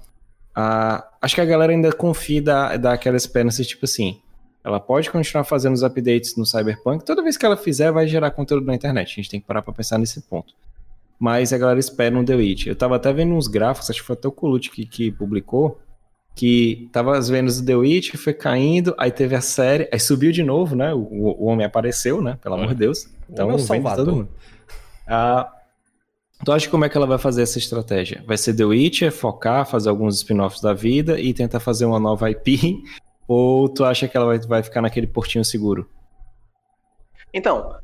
[0.54, 4.22] Ah, acho que a galera ainda confia da, da aquela esperança, tipo assim,
[4.66, 8.32] ela pode continuar fazendo os updates no Cyberpunk, toda vez que ela fizer vai gerar
[8.32, 10.56] conteúdo na internet, a gente tem que parar para pensar nesse ponto.
[11.20, 12.66] Mas a galera espera um The Witch.
[12.66, 15.80] Eu tava até vendo uns gráficos, acho que foi até o Colucci que, que publicou,
[16.34, 20.32] que tava as vendas do The Witch, foi caindo, aí teve a série, aí subiu
[20.32, 20.92] de novo, né?
[20.96, 22.40] O, o homem apareceu, né?
[22.42, 23.08] Pelo amor de Deus.
[23.30, 24.04] Então, o salvador.
[24.04, 24.30] Todo mundo.
[25.08, 25.48] Ah,
[26.44, 28.24] tu acha como é que ela vai fazer essa estratégia?
[28.26, 32.32] Vai ser The Witcher, focar, fazer alguns spin-offs da vida e tentar fazer uma nova
[32.32, 32.84] IP?
[33.28, 35.90] Ou tu acha que ela vai, vai ficar naquele portinho seguro?
[37.34, 37.76] Então,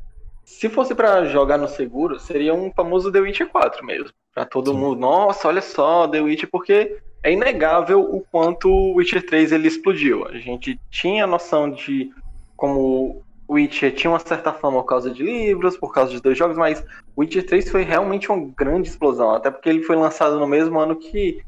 [0.44, 4.12] se fosse para jogar no seguro, seria um famoso The Witcher 4 mesmo.
[4.34, 4.78] Pra todo Sim.
[4.78, 9.68] mundo, nossa, olha só, The Witcher, porque é inegável o quanto o Witcher 3 ele
[9.68, 10.26] explodiu.
[10.28, 12.12] A gente tinha noção de
[12.56, 16.38] como o Witcher tinha uma certa fama por causa de livros, por causa de dois
[16.38, 20.40] jogos, mas o Witcher 3 foi realmente uma grande explosão, até porque ele foi lançado
[20.40, 21.42] no mesmo ano que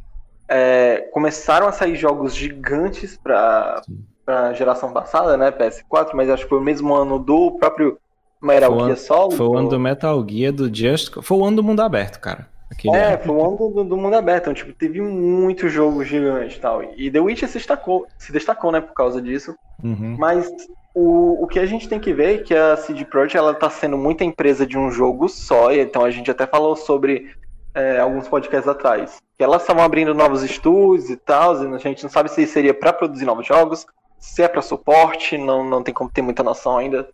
[0.54, 3.82] é, começaram a sair jogos gigantes para
[4.28, 7.98] a geração passada, né, PS4, mas acho que foi o mesmo ano do próprio
[8.40, 9.36] Metal Gear Solid.
[9.36, 11.12] Foi o ano do Metal Gear, do Just...
[11.24, 12.48] Foi o ano do mundo aberto, cara.
[12.70, 16.58] Aquele é, foi o ano do, do, mundo aberto, então, tipo, teve muito jogo gigante
[16.58, 16.84] e tal.
[16.96, 19.56] E The Witcher se destacou, se destacou, né, por causa disso.
[19.84, 20.16] Uhum.
[20.20, 20.52] Mas
[20.94, 23.70] o, o que a gente tem que ver é que a CD Projekt, ela tá
[23.70, 27.32] sendo muita empresa de um jogo só, então a gente até falou sobre
[27.74, 29.18] é, alguns podcasts atrás.
[29.38, 32.74] Que elas estavam abrindo novos estúdios e tal, e a gente não sabe se seria
[32.74, 33.86] para produzir novos jogos,
[34.20, 37.10] se é para suporte, não, não tem como ter muita noção ainda.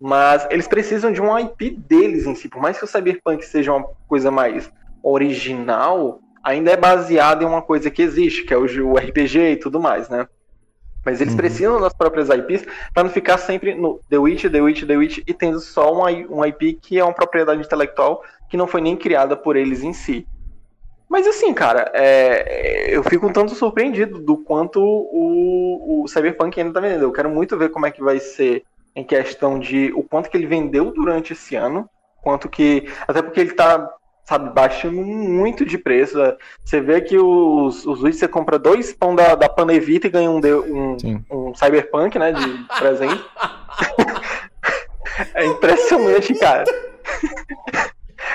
[0.00, 2.48] Mas eles precisam de um IP deles em si.
[2.48, 4.70] Por mais que o Cyberpunk seja uma coisa mais
[5.02, 9.80] original, ainda é baseado em uma coisa que existe, que é o RPG e tudo
[9.80, 10.26] mais, né?
[11.04, 11.38] Mas eles uhum.
[11.38, 15.18] precisam das próprias IPs para não ficar sempre no The Witch, The Witch, The Witch
[15.26, 18.96] e tendo só uma, um IP que é uma propriedade intelectual que não foi nem
[18.96, 20.26] criada por eles em si.
[21.08, 26.72] Mas assim, cara, é, eu fico um tanto surpreendido do quanto o, o Cyberpunk ainda
[26.72, 27.02] tá vendendo.
[27.02, 28.62] Eu quero muito ver como é que vai ser
[28.94, 31.88] em questão de o quanto que ele vendeu durante esse ano,
[32.22, 32.88] quanto que.
[33.08, 33.92] Até porque ele tá,
[34.30, 36.16] sabe, baixando muito de preço.
[36.64, 40.38] Você vê que os, os você compra dois pão da, da Panevita e ganha um,
[40.38, 40.96] um,
[41.48, 43.24] um Cyberpunk, né, de presente.
[45.34, 46.64] é impressionante, cara.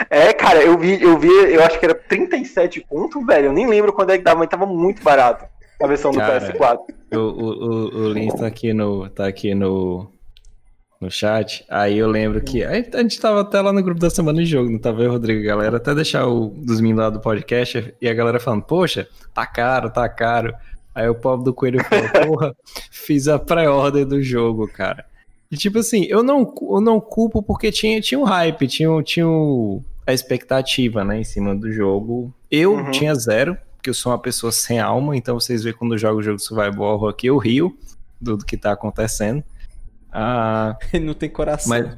[0.09, 3.45] É, cara, eu vi, eu vi, eu acho que era 37 pontos, velho.
[3.45, 5.45] Eu nem lembro quando é que dava, mas tava muito barato
[5.81, 6.79] a versão do cara, PS4.
[7.13, 9.09] O, o, o, o Lins tá aqui no.
[9.09, 10.11] tá aqui no,
[11.05, 11.63] no chat.
[11.69, 12.63] Aí eu lembro que.
[12.63, 15.43] A gente tava até lá no grupo da semana de jogo, não tava eu, Rodrigo,
[15.43, 15.77] galera.
[15.77, 19.89] Até deixar o dos meninos lá do podcast e a galera falando, poxa, tá caro,
[19.89, 20.53] tá caro.
[20.93, 22.55] Aí o povo do Coelho falou, porra,
[22.89, 25.05] fiz a pré-ordem do jogo, cara.
[25.51, 29.25] E tipo assim, eu não, eu não culpo porque tinha, tinha um hype, tinha, tinha
[30.07, 32.33] a expectativa, né, em cima do jogo.
[32.49, 32.91] Eu uhum.
[32.91, 36.19] tinha zero, porque eu sou uma pessoa sem alma, então vocês veem quando eu jogo
[36.19, 37.77] o jogo Survival Horror aqui, eu rio
[38.19, 39.43] do, do que tá acontecendo.
[40.17, 41.69] Ah, Ele não tem coração.
[41.69, 41.97] Mas,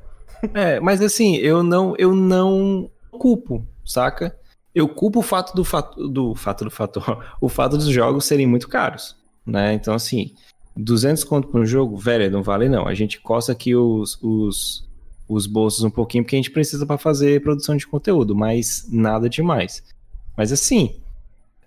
[0.56, 4.36] é, mas assim, eu não, eu não culpo, saca?
[4.74, 8.48] Eu culpo o fato do fato do fato do fator, o fato dos jogos serem
[8.48, 9.74] muito caros, né?
[9.74, 10.34] Então assim,
[10.76, 12.88] 200 conto para um jogo, velho, não vale não.
[12.88, 14.88] A gente coça aqui os, os,
[15.30, 19.30] os bolsos um pouquinho porque a gente precisa para fazer produção de conteúdo, mas nada
[19.30, 19.84] demais.
[20.36, 20.96] Mas assim,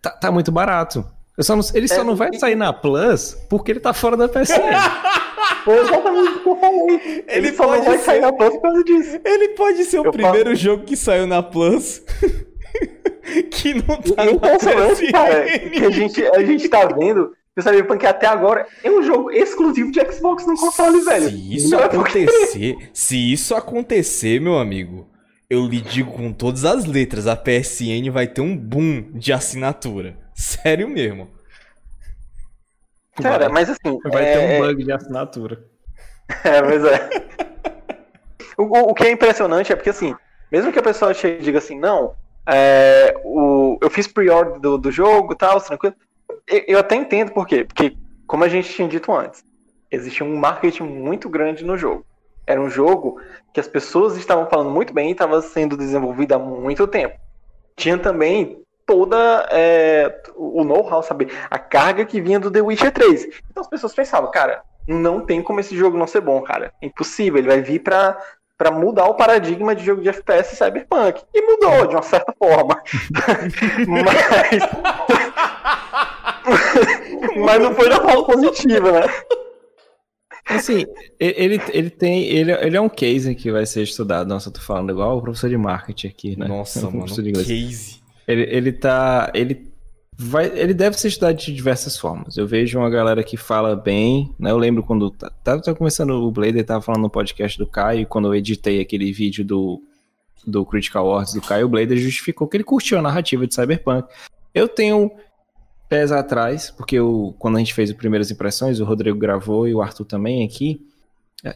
[0.02, 1.04] tá, tá muito barato.
[1.40, 4.28] Só não, ele só é, não vai sair na Plus porque ele tá fora da
[4.28, 4.54] PSN.
[5.64, 6.94] Foi exatamente o que eu falei.
[6.94, 8.04] Ele, ele só não vai ser...
[8.04, 9.20] sair na Plus por causa disso.
[9.24, 10.54] Ele pode ser o eu primeiro falo...
[10.54, 12.02] jogo que saiu na Plus.
[13.50, 15.12] que não tá e, na PSN.
[15.12, 19.30] cara, que a gente, a gente tá vendo o Cyberpunk até agora é um jogo
[19.30, 21.28] exclusivo de Xbox no console, velho.
[21.30, 25.08] Se isso não é acontecer, é se isso acontecer, meu amigo,
[25.48, 30.16] eu lhe digo com todas as letras, a PSN vai ter um boom de assinatura.
[30.40, 31.30] Sério mesmo.
[33.20, 33.98] Cara, vai, mas assim.
[34.10, 34.32] Vai é...
[34.32, 35.64] ter um é- bug de assinatura.
[36.44, 37.10] É, mas é.
[38.56, 40.14] o, o que é impressionante é porque, assim,
[40.50, 42.14] mesmo que a pessoa chegue e diga assim, não,
[42.46, 45.96] é, o, eu fiz pre-order do, do jogo e tal, tranquilo.
[46.46, 47.64] Eu, eu até entendo por quê.
[47.64, 47.96] Porque,
[48.28, 49.42] como a gente tinha dito antes,
[49.90, 52.06] existia um marketing muito grande no jogo.
[52.46, 53.20] Era um jogo
[53.52, 57.18] que as pessoas estavam falando muito bem e estava sendo desenvolvido há muito tempo.
[57.74, 61.28] Tinha também toda é, o know-how, sabe?
[61.48, 63.24] A carga que vinha do The Witcher 3.
[63.48, 66.74] Então as pessoas pensavam, cara, não tem como esse jogo não ser bom, cara.
[66.82, 68.18] É impossível, ele vai vir pra,
[68.58, 71.22] para mudar o paradigma de jogo de FPS Cyberpunk.
[71.32, 72.82] E mudou, de uma certa forma.
[73.86, 74.58] Mas.
[77.46, 79.06] Mas não foi da forma positiva, né?
[80.46, 80.84] Assim,
[81.20, 82.24] ele, ele tem.
[82.24, 84.26] Ele, ele é um case que vai ser estudado.
[84.26, 86.48] Nossa, eu tô falando igual o professor de marketing aqui, né?
[86.48, 87.99] Nossa, um mano, case.
[88.26, 89.30] Ele, ele tá.
[89.34, 89.70] Ele
[90.16, 90.46] vai.
[90.46, 92.36] Ele deve ser estudado de diversas formas.
[92.36, 94.50] Eu vejo uma galera que fala bem, né?
[94.50, 95.10] Eu lembro quando.
[95.10, 98.80] Tava, tá, tava começando o Blader, tava falando no podcast do Caio, quando eu editei
[98.80, 99.82] aquele vídeo do,
[100.46, 104.08] do Critical Wars do Caio, o Blader justificou que ele curtiu a narrativa de Cyberpunk.
[104.54, 105.10] Eu tenho
[105.88, 109.74] pés atrás, porque eu, quando a gente fez as primeiras impressões, o Rodrigo gravou e
[109.74, 110.86] o Arthur também aqui,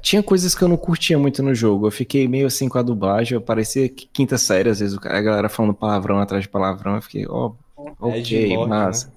[0.01, 1.87] tinha coisas que eu não curtia muito no jogo.
[1.87, 5.49] Eu fiquei meio assim com a dublagem, eu parecia quinta série, às vezes a galera
[5.49, 9.07] falando palavrão atrás de palavrão, eu fiquei, ó, oh, ok, é mas...
[9.07, 9.12] Né?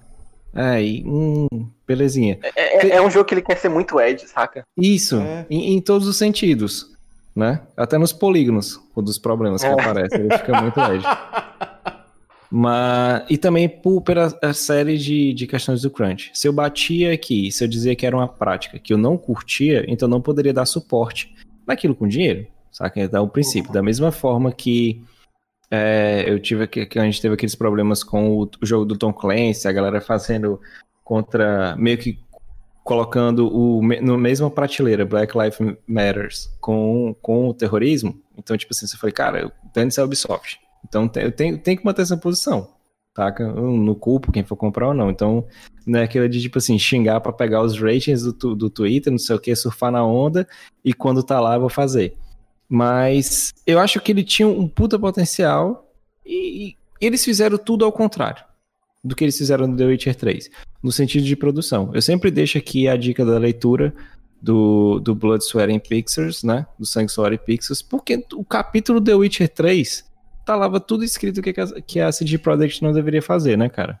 [0.54, 1.46] É, e, hum,
[1.86, 2.38] belezinha.
[2.56, 4.64] É, é, é, um jogo que ele quer ser muito Ed, saca?
[4.76, 5.46] Isso, é.
[5.48, 6.96] em, em, todos os sentidos,
[7.36, 7.60] né?
[7.76, 9.72] Até nos polígonos, dos problemas que é.
[9.72, 11.04] aparecem, ele fica muito Ed.
[12.50, 16.30] Mas, e também por, pela série de, de questões do crunch.
[16.32, 19.84] Se eu batia aqui, se eu dizia que era uma prática que eu não curtia,
[19.86, 21.34] então não poderia dar suporte
[21.66, 22.46] naquilo com dinheiro.
[22.72, 23.00] Saca?
[23.00, 23.72] Então, o princípio.
[23.72, 25.02] Da mesma forma que
[25.70, 29.12] é, eu tive que, a gente teve aqueles problemas com o, o, jogo do Tom
[29.12, 30.60] Clancy, a galera fazendo
[31.04, 31.76] contra.
[31.76, 32.18] meio que
[32.82, 38.18] colocando o, no mesma prateleira Black Lives Matters com, com o terrorismo.
[38.34, 42.02] Então, tipo assim, você foi, cara, dane-se a Ubisoft então eu tenho, tenho que manter
[42.02, 42.68] essa posição?
[43.40, 45.10] Eu não culpo quem for comprar ou não.
[45.10, 45.44] Então
[45.86, 49.18] não é aquela de tipo assim, xingar para pegar os ratings do, do Twitter, não
[49.18, 50.46] sei o que, surfar na onda
[50.84, 52.16] e quando tá lá eu vou fazer.
[52.68, 55.90] Mas eu acho que ele tinha um puta potencial
[56.24, 58.44] e, e eles fizeram tudo ao contrário
[59.02, 60.50] do que eles fizeram no The Witcher 3,
[60.82, 61.90] no sentido de produção.
[61.94, 63.94] Eu sempre deixo aqui a dica da leitura
[64.40, 66.66] do, do Blood, Sweat and Pictures, né?
[66.78, 70.04] Do Sangue, Suor e Pixels, porque o capítulo The Witcher 3
[70.56, 74.00] tava tudo escrito que, que a CD Projekt não deveria fazer, né, cara?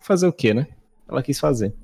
[0.00, 0.68] Fazer o quê, né?
[1.08, 1.74] Ela quis fazer.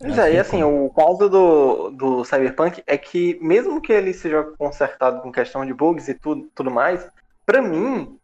[0.00, 4.42] Pois é, e assim, o caso do, do Cyberpunk é que, mesmo que ele seja
[4.56, 7.06] consertado com questão de bugs e tudo, tudo mais,
[7.44, 8.16] para mim,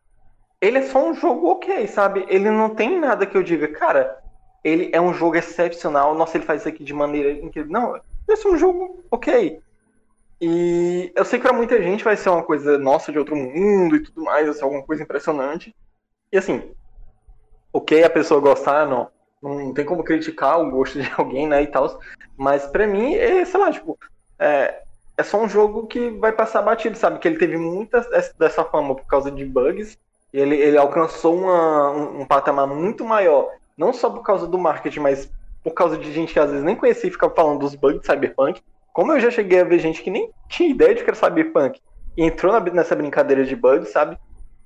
[0.60, 2.24] ele é só um jogo ok, sabe?
[2.28, 4.18] Ele não tem nada que eu diga, cara,
[4.64, 7.70] ele é um jogo excepcional, nossa, ele faz isso aqui de maneira incrível.
[7.70, 9.60] Não, ele é um jogo ok.
[10.40, 13.96] E eu sei que para muita gente vai ser uma coisa nossa de outro mundo
[13.96, 15.74] e tudo mais, vai ser alguma coisa impressionante.
[16.30, 16.70] E assim,
[17.72, 19.08] ok a pessoa gostar, não,
[19.42, 21.98] não tem como criticar o gosto de alguém, né, e tal.
[22.36, 23.98] Mas para mim, é, sei lá, tipo,
[24.38, 24.82] é,
[25.16, 27.18] é só um jogo que vai passar batido, sabe?
[27.18, 28.00] Que ele teve muita
[28.38, 29.98] dessa fama por causa de bugs.
[30.32, 34.58] E ele, ele alcançou uma, um, um patamar muito maior, não só por causa do
[34.58, 35.30] marketing, mas
[35.64, 38.06] por causa de gente que às vezes nem conhecia e ficava falando dos bugs de
[38.06, 38.62] Cyberpunk.
[38.96, 41.78] Como eu já cheguei a ver gente que nem tinha ideia de que era Cyberpunk
[42.16, 44.16] e entrou nessa brincadeira de bugs, sabe?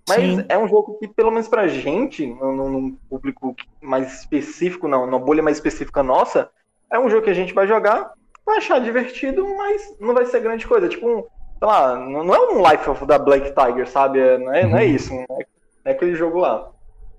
[0.09, 0.45] Mas Sim.
[0.49, 5.43] é um jogo que, pelo menos pra gente, num, público mais específico, não, numa bolha
[5.43, 6.49] mais específica nossa,
[6.93, 8.13] é um jogo que a gente vai jogar,
[8.47, 10.89] vai achar divertido, mas não vai ser grande coisa.
[10.89, 11.23] Tipo, um,
[11.59, 14.21] sei lá, não é um Life of da Black Tiger, sabe?
[14.21, 14.89] É, não é, não é uhum.
[14.91, 15.39] isso, não é, não
[15.87, 16.71] é, aquele jogo lá.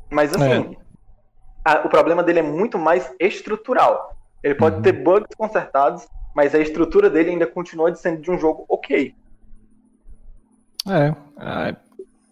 [0.09, 0.77] Mas assim, é.
[1.65, 4.15] a, o problema dele é muito mais estrutural.
[4.41, 4.81] Ele pode uhum.
[4.81, 9.13] ter bugs consertados, mas a estrutura dele ainda continua sendo de um jogo ok.
[10.87, 11.75] É, é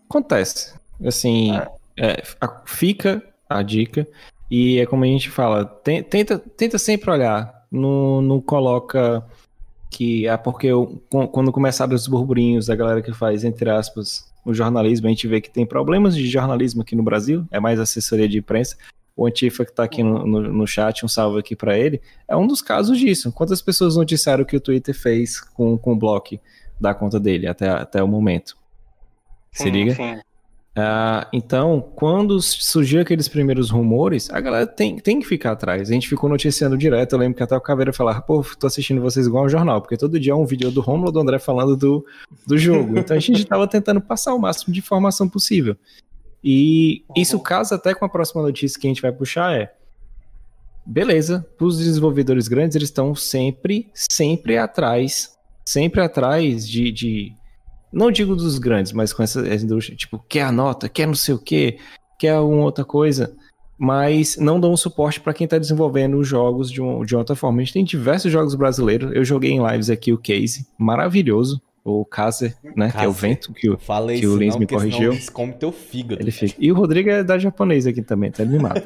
[0.09, 0.73] acontece.
[1.05, 1.67] Assim, é.
[2.01, 2.23] É,
[2.65, 4.07] fica a dica,
[4.49, 9.23] e é como a gente fala, tenta, tenta sempre olhar, não, não coloca
[9.89, 14.53] que é porque eu, quando começaram os burburinhos da galera que faz, entre aspas, o
[14.53, 18.29] jornalismo, a gente vê que tem problemas de jornalismo aqui no Brasil, é mais assessoria
[18.29, 18.77] de imprensa,
[19.19, 22.37] o Antifa que tá aqui no, no, no chat, um salve aqui para ele, é
[22.37, 23.33] um dos casos disso.
[23.33, 26.39] Quantas pessoas noticiaram que o Twitter fez com, com o bloco
[26.79, 28.57] da conta dele até, até o momento?
[29.51, 29.93] Se sim, liga?
[29.93, 30.13] Sim.
[30.77, 35.89] Uh, então, quando surgiu aqueles primeiros rumores, a galera tem, tem que ficar atrás.
[35.89, 37.11] A gente ficou noticiando direto.
[37.11, 39.97] Eu lembro que até o Caveira falava, pô, tô assistindo vocês igual um jornal, porque
[39.97, 42.05] todo dia é um vídeo do Romulo do André falando do,
[42.47, 42.97] do jogo.
[42.97, 45.75] Então a gente tava tentando passar o máximo de informação possível.
[46.43, 47.15] E uhum.
[47.17, 49.73] isso casa até com a próxima notícia que a gente vai puxar é
[50.89, 57.33] beleza, os desenvolvedores grandes eles estão sempre, sempre atrás, sempre atrás de, de,
[57.93, 61.35] não digo dos grandes, mas com essa indústria, tipo, quer a nota, quer não sei
[61.35, 61.77] o que,
[62.17, 63.35] quer alguma outra coisa,
[63.77, 67.61] mas não dão suporte para quem está desenvolvendo os jogos de, um, de outra forma.
[67.61, 72.05] A gente tem diversos jogos brasileiros, eu joguei em lives aqui o Case, maravilhoso, o
[72.05, 72.91] Kazer, né?
[72.91, 75.17] Que é o vento que o, que o Lins me corrigiu.
[75.33, 76.21] Come teu fígado.
[76.21, 76.55] Ele fica.
[76.59, 78.43] E o Rodrigo é da japonesa aqui também, tá?
[78.43, 78.81] Ele me mata.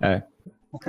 [0.00, 0.22] é.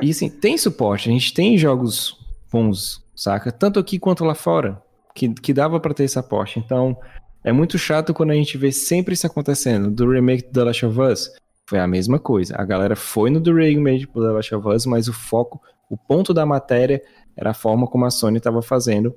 [0.01, 2.17] E assim, tem suporte, a gente tem jogos
[2.51, 3.51] bons, saca?
[3.51, 4.81] Tanto aqui quanto lá fora,
[5.13, 6.59] que, que dava para ter esse aporte.
[6.59, 6.97] Então,
[7.43, 9.91] É muito chato quando a gente vê sempre isso acontecendo.
[9.91, 11.31] Do remake do The Last of Us,
[11.67, 12.55] foi a mesma coisa.
[12.57, 15.97] A galera foi no do remake do The Last of Us, mas o foco, o
[15.97, 17.01] ponto da matéria
[17.35, 19.13] era a forma como a Sony estava fazendo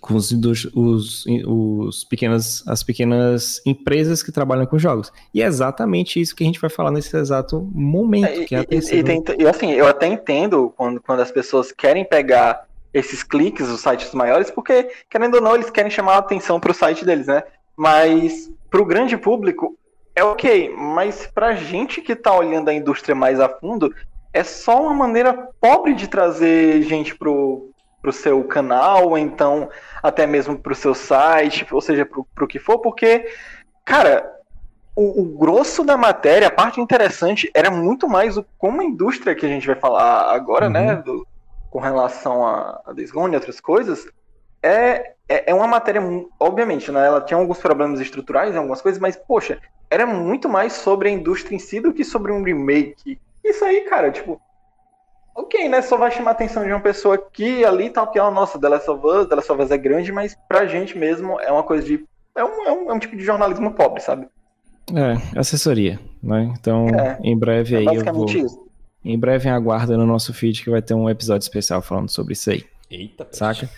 [0.00, 5.12] com os, os, os, pequenas, as pequenas empresas que trabalham com jogos.
[5.34, 8.26] E é exatamente isso que a gente vai falar nesse exato momento.
[8.26, 11.70] É, que é a e, e, e, assim, eu até entendo quando, quando as pessoas
[11.70, 16.18] querem pegar esses cliques, os sites maiores, porque, querendo ou não, eles querem chamar a
[16.18, 17.42] atenção para o site deles, né?
[17.76, 19.76] Mas para o grande público
[20.14, 23.94] é ok, mas para a gente que está olhando a indústria mais a fundo,
[24.32, 27.69] é só uma maneira pobre de trazer gente pro,
[28.00, 29.68] pro seu canal, ou então
[30.02, 33.30] até mesmo pro seu site, ou seja, pro, pro que for, porque,
[33.84, 34.40] cara,
[34.96, 39.34] o, o, grosso da matéria, a parte interessante, era muito mais o como a indústria
[39.34, 40.86] que a gente vai falar agora, né, uhum.
[40.86, 41.26] né, do,
[41.70, 44.06] com relação a, a Days Gone e outras coisas,
[44.62, 46.02] é, é, é, uma matéria,
[46.38, 51.08] obviamente, né, ela tinha alguns problemas estruturais algumas coisas, mas, poxa, era muito mais sobre
[51.08, 53.18] a indústria em si do que sobre um remake.
[53.42, 54.40] Isso aí, cara, tipo,
[55.34, 55.82] ok, né?
[55.82, 58.68] Só vai chamar a atenção de uma pessoa aqui ali tal, que é, nossa, The
[58.68, 61.62] Last of Us, The Last of Us é grande, mas pra gente mesmo é uma
[61.62, 62.04] coisa de.
[62.36, 64.28] É um, é um, é um tipo de jornalismo pobre, sabe?
[64.94, 66.52] É, assessoria, né?
[66.58, 68.26] Então, é, em breve é aí eu vou.
[68.26, 68.68] Isso.
[69.04, 72.50] Em breve aguarda no nosso feed que vai ter um episódio especial falando sobre isso
[72.50, 72.64] aí.
[72.90, 73.68] Eita, saca?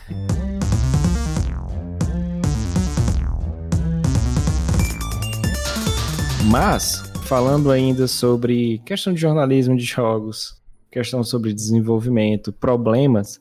[6.51, 10.62] Mas, falando ainda sobre questão de jornalismo de jogos,
[10.93, 13.41] questão sobre desenvolvimento, problemas.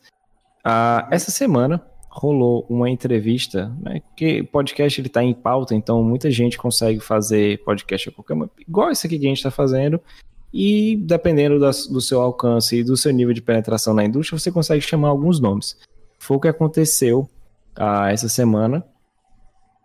[0.64, 6.32] Ah, essa semana rolou uma entrevista, né, que podcast ele está em pauta, então muita
[6.32, 10.00] gente consegue fazer podcast a qualquer igual esse aqui que a gente está fazendo,
[10.54, 14.82] e dependendo do seu alcance e do seu nível de penetração na indústria, você consegue
[14.82, 15.78] chamar alguns nomes.
[16.20, 17.30] Foi o que aconteceu
[17.76, 18.86] ah, essa semana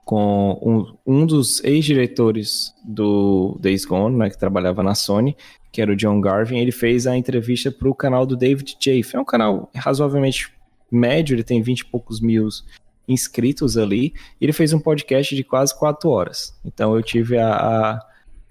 [0.05, 5.37] com um, um dos ex-diretores do Days Gone, né, que trabalhava na Sony,
[5.77, 9.15] que era o John Garvin, ele fez a entrevista para o canal do David Jaffe.
[9.15, 10.51] É um canal razoavelmente
[10.91, 12.49] médio, ele tem 20 e poucos mil
[13.07, 14.15] inscritos ali.
[14.41, 16.59] ele fez um podcast de quase quatro horas.
[16.65, 18.01] Então eu tive a, a,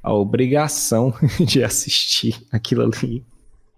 [0.04, 3.26] a obrigação de assistir aquilo ali.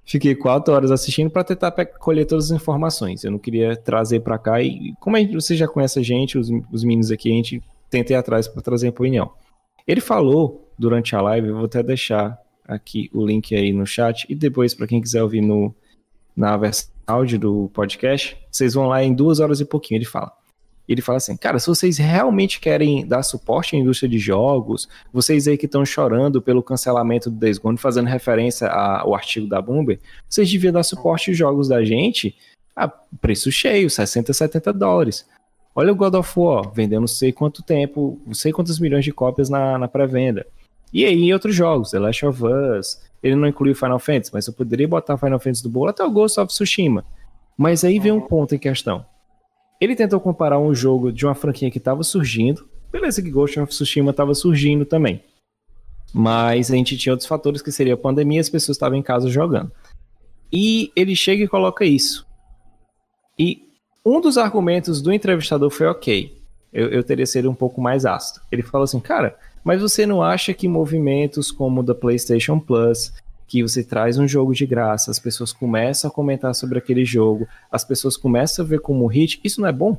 [0.03, 3.23] Fiquei quatro horas assistindo para tentar colher todas as informações.
[3.23, 6.49] Eu não queria trazer para cá e como gente, você já conhece a gente, os,
[6.69, 9.31] os meninos aqui, a gente tenta ir atrás para trazer a opinião.
[9.87, 12.37] Ele falou durante a live, eu vou até deixar
[12.67, 15.73] aqui o link aí no chat e depois para quem quiser ouvir no
[16.35, 20.33] na versão áudio do podcast, vocês vão lá em duas horas e pouquinho ele fala.
[20.87, 25.47] Ele fala assim, cara, se vocês realmente querem dar suporte à indústria de jogos, vocês
[25.47, 30.01] aí que estão chorando pelo cancelamento do Days Gone, fazendo referência ao artigo da Bloomberg,
[30.29, 32.35] vocês deviam dar suporte aos jogos da gente
[32.75, 35.25] a preço cheio, 60, 70 dólares.
[35.75, 39.11] Olha o God of War, vendendo não sei quanto tempo, não sei quantos milhões de
[39.11, 40.45] cópias na, na pré-venda.
[40.93, 44.53] E aí outros jogos, The Last of Us, ele não incluiu Final Fantasy, mas eu
[44.53, 47.05] poderia botar Final Fantasy do bolo até o Ghost of Tsushima.
[47.57, 49.05] Mas aí vem um ponto em questão.
[49.79, 53.69] Ele tentou comparar um jogo de uma franquia que estava surgindo, beleza que Ghost of
[53.69, 55.21] Tsushima estava surgindo também.
[56.13, 59.29] Mas a gente tinha outros fatores que seria a pandemia, as pessoas estavam em casa
[59.29, 59.71] jogando.
[60.51, 62.25] E ele chega e coloca isso.
[63.37, 63.67] E
[64.05, 66.37] um dos argumentos do entrevistador foi ok.
[66.71, 68.41] Eu, eu teria sido um pouco mais ácido.
[68.51, 69.37] Ele falou assim, cara,
[69.67, 73.11] mas você não acha que movimentos como o da PlayStation Plus,
[73.45, 77.45] que você traz um jogo de graça, as pessoas começam a comentar sobre aquele jogo,
[77.69, 79.97] as pessoas começam a ver como hit, isso não é bom?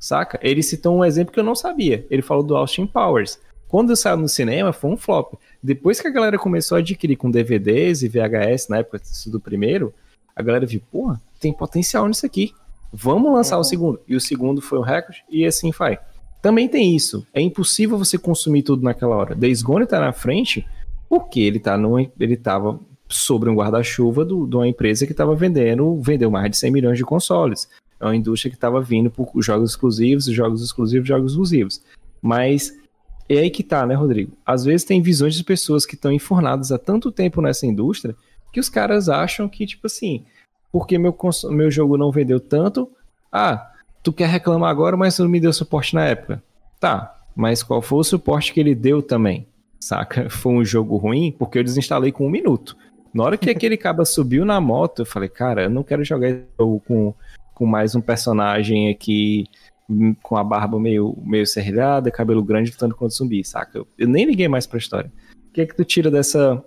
[0.00, 0.36] Saca?
[0.42, 2.04] Ele citou um exemplo que eu não sabia.
[2.10, 3.38] Ele falou do Austin Powers.
[3.68, 5.34] Quando saiu no cinema, foi um flop.
[5.62, 9.94] Depois que a galera começou a adquirir com DVDs e VHS, na época do primeiro,
[10.34, 12.52] a galera viu, porra, tem potencial nisso aqui.
[12.92, 13.60] Vamos lançar uhum.
[13.60, 14.00] o segundo.
[14.08, 16.00] E o segundo foi o recorde, e assim vai.
[16.44, 17.26] Também tem isso.
[17.32, 19.34] É impossível você consumir tudo naquela hora.
[19.34, 20.62] Days Gone tá na frente
[21.08, 22.78] porque ele tá no, ele tava
[23.08, 27.02] sobre um guarda-chuva de uma empresa que estava vendendo, vendeu mais de 100 milhões de
[27.02, 27.66] consoles.
[27.98, 31.80] É uma indústria que estava vindo por jogos exclusivos, jogos exclusivos, jogos exclusivos.
[32.20, 32.78] Mas
[33.26, 34.36] é aí que tá, né, Rodrigo?
[34.44, 38.14] Às vezes tem visões de pessoas que estão enfornadas há tanto tempo nessa indústria
[38.52, 40.26] que os caras acham que, tipo assim,
[40.70, 41.16] porque meu,
[41.52, 42.90] meu jogo não vendeu tanto,
[43.32, 43.70] ah,
[44.04, 46.40] tu quer reclamar agora, mas tu não me deu suporte na época.
[46.78, 49.48] Tá, mas qual foi o suporte que ele deu também?
[49.80, 50.28] Saca?
[50.30, 52.76] Foi um jogo ruim porque eu desinstalei com um minuto.
[53.12, 56.28] Na hora que aquele caba subiu na moto, eu falei, cara, eu não quero jogar
[56.28, 57.14] esse jogo com,
[57.54, 59.46] com mais um personagem aqui
[59.88, 63.78] hum, com a barba meio, meio serrilhada, cabelo grande lutando contra zumbi, saca?
[63.78, 65.10] Eu, eu nem liguei mais pra história.
[65.48, 66.62] O que é que tu tira dessa,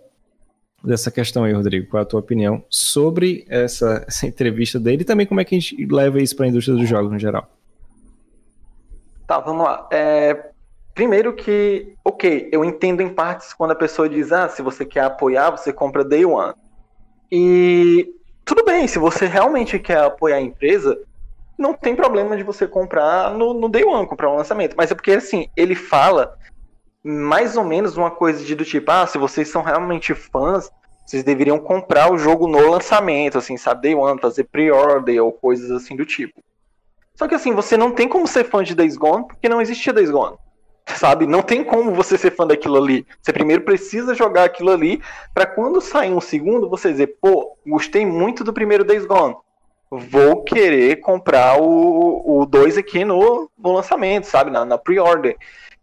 [0.88, 1.88] dessa questão aí, Rodrigo.
[1.88, 5.56] Qual é a tua opinião sobre essa, essa entrevista dele e também como é que
[5.56, 7.48] a gente leva isso para a indústria dos jogos no geral?
[9.28, 9.88] Tá, vamos lá.
[9.92, 10.52] É,
[10.96, 15.02] primeiro que, ok, eu entendo em partes quando a pessoa diz, ah, se você quer
[15.02, 16.54] apoiar, você compra Day One.
[17.32, 18.10] E
[18.46, 20.98] tudo bem, se você realmente quer apoiar a empresa,
[21.58, 24.76] não tem problema de você comprar no, no Day One, comprar um lançamento.
[24.78, 26.38] Mas é porque, assim, ele fala
[27.08, 30.70] mais ou menos uma coisa de do tipo, ah, se vocês são realmente fãs,
[31.06, 35.72] vocês deveriam comprar o jogo no lançamento, assim, sabe, Day One, fazer pre-order ou coisas
[35.72, 36.44] assim do tipo.
[37.16, 39.94] Só que assim, você não tem como ser fã de Days Gone porque não existia
[39.94, 40.36] Days Gone.
[40.86, 41.26] Sabe?
[41.26, 43.08] Não tem como você ser fã daquilo ali.
[43.22, 45.02] Você primeiro precisa jogar aquilo ali
[45.34, 49.36] para quando sair um segundo você dizer, pô, gostei muito do primeiro Days Gone.
[49.90, 54.52] Vou querer comprar o 2 aqui no, no lançamento, sabe?
[54.52, 55.38] Na, na pre-order.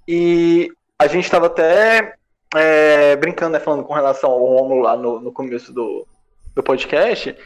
[0.07, 2.15] E a gente estava até
[2.55, 6.07] é, brincando, né, falando com relação ao Romulo lá no, no começo do,
[6.55, 7.37] do podcast,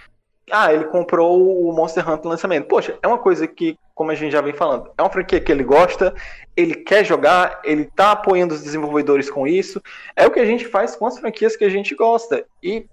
[0.51, 2.67] ah, ele comprou o Monster Hunter lançamento.
[2.67, 5.53] Poxa, é uma coisa que, como a gente já vem falando, é uma franquia que
[5.53, 6.15] ele gosta,
[6.57, 9.83] ele quer jogar, ele tá apoiando os desenvolvedores com isso.
[10.17, 12.45] É o que a gente faz com as franquias que a gente gosta.
[12.63, 12.87] E,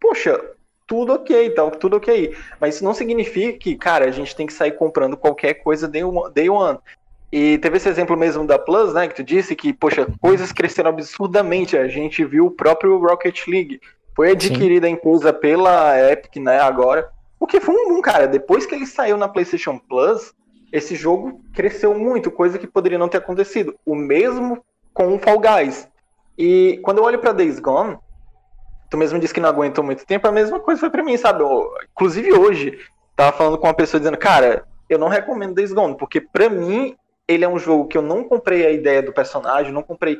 [0.00, 0.40] poxa,
[0.86, 2.34] tudo ok, tá tudo ok.
[2.60, 6.02] Mas isso não significa que, cara, a gente tem que sair comprando qualquer coisa day
[6.02, 6.32] one.
[6.32, 6.78] Day one.
[7.30, 10.90] E teve esse exemplo mesmo da Plus, né, que tu disse que, poxa, coisas cresceram
[10.90, 11.76] absurdamente.
[11.76, 13.80] A gente viu o próprio Rocket League.
[14.16, 14.92] Foi adquirida Sim.
[14.92, 17.08] a empresa pela Epic, né, agora.
[17.38, 18.26] O que foi um boom, cara.
[18.26, 20.32] Depois que ele saiu na PlayStation Plus,
[20.72, 23.74] esse jogo cresceu muito, coisa que poderia não ter acontecido.
[23.84, 25.88] O mesmo com o Fall Guys.
[26.36, 27.98] E quando eu olho para Days Gone,
[28.90, 31.42] tu mesmo disse que não aguentou muito tempo, a mesma coisa foi para mim, sabe?
[31.42, 32.78] Eu, inclusive hoje,
[33.14, 36.96] tava falando com uma pessoa dizendo, cara, eu não recomendo Days Gone, porque para mim
[37.28, 40.18] ele é um jogo que eu não comprei a ideia do personagem, não comprei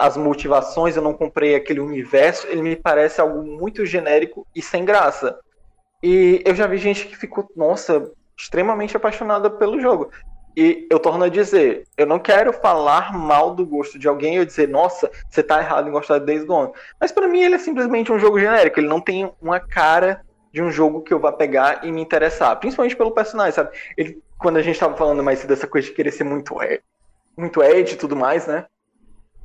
[0.00, 4.84] as motivações, eu não comprei aquele universo, ele me parece algo muito genérico e sem
[4.84, 5.38] graça.
[6.02, 10.10] E eu já vi gente que ficou, nossa, extremamente apaixonada pelo jogo.
[10.56, 14.44] E eu torno a dizer, eu não quero falar mal do gosto de alguém ou
[14.44, 16.72] dizer, nossa, você tá errado em gostar de Days Gone.
[17.00, 20.20] Mas para mim ele é simplesmente um jogo genérico, ele não tem uma cara
[20.52, 23.76] de um jogo que eu vá pegar e me interessar, principalmente pelo personagem, sabe?
[23.96, 26.54] Ele, quando a gente tava falando mais dessa coisa de querer ser muito,
[27.36, 28.66] muito Ed e tudo mais, né?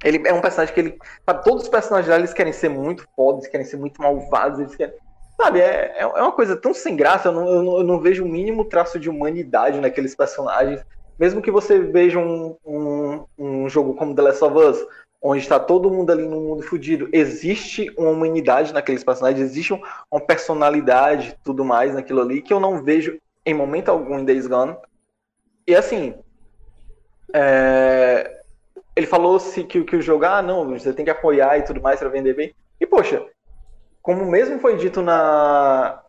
[0.04, 1.00] Ele é um personagem que ele.
[1.26, 4.76] Sabe, todos os personagens dela eles querem ser muito fodas, querem ser muito malvados, eles
[4.76, 4.94] querem.
[5.42, 8.00] Sabe, é, é, é uma coisa tão sem graça, eu não, eu não, eu não
[8.00, 10.84] vejo o mínimo traço de humanidade naqueles personagens.
[11.18, 14.88] Mesmo que você veja um, um, um jogo como The Last of Us,
[15.22, 19.74] onde está todo mundo ali no mundo fudido, existe uma humanidade naqueles personagens, existe
[20.10, 23.20] uma personalidade tudo mais naquilo ali, que eu não vejo
[23.50, 24.76] em momento algum em Days Gone.
[25.68, 26.16] E assim,
[27.34, 28.42] é,
[28.96, 31.82] ele falou se que, que o jogo, ah, não, você tem que apoiar e tudo
[31.82, 32.54] mais para vender bem.
[32.80, 33.26] E, poxa,
[34.02, 36.02] como mesmo foi dito na,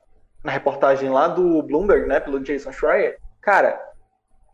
[0.42, 3.80] na reportagem lá do Bloomberg, né, pelo Jason Schreier, cara,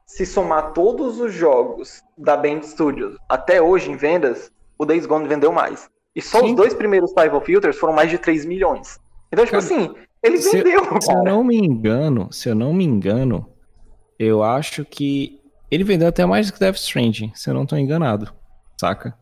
[0.06, 5.28] se somar todos os jogos da Band Studios até hoje em vendas, o Days Gone
[5.28, 5.90] vendeu mais.
[6.14, 6.46] E só Sim.
[6.46, 8.98] os dois primeiros Rival Filters foram mais de 3 milhões.
[9.30, 11.00] Então, tipo cara, assim, ele se, vendeu.
[11.00, 13.48] Se eu não me engano, se eu não me engano,
[14.18, 15.40] eu acho que
[15.70, 18.32] ele vendeu até mais que Death Stranding, se eu não estou enganado,
[18.80, 19.16] saca?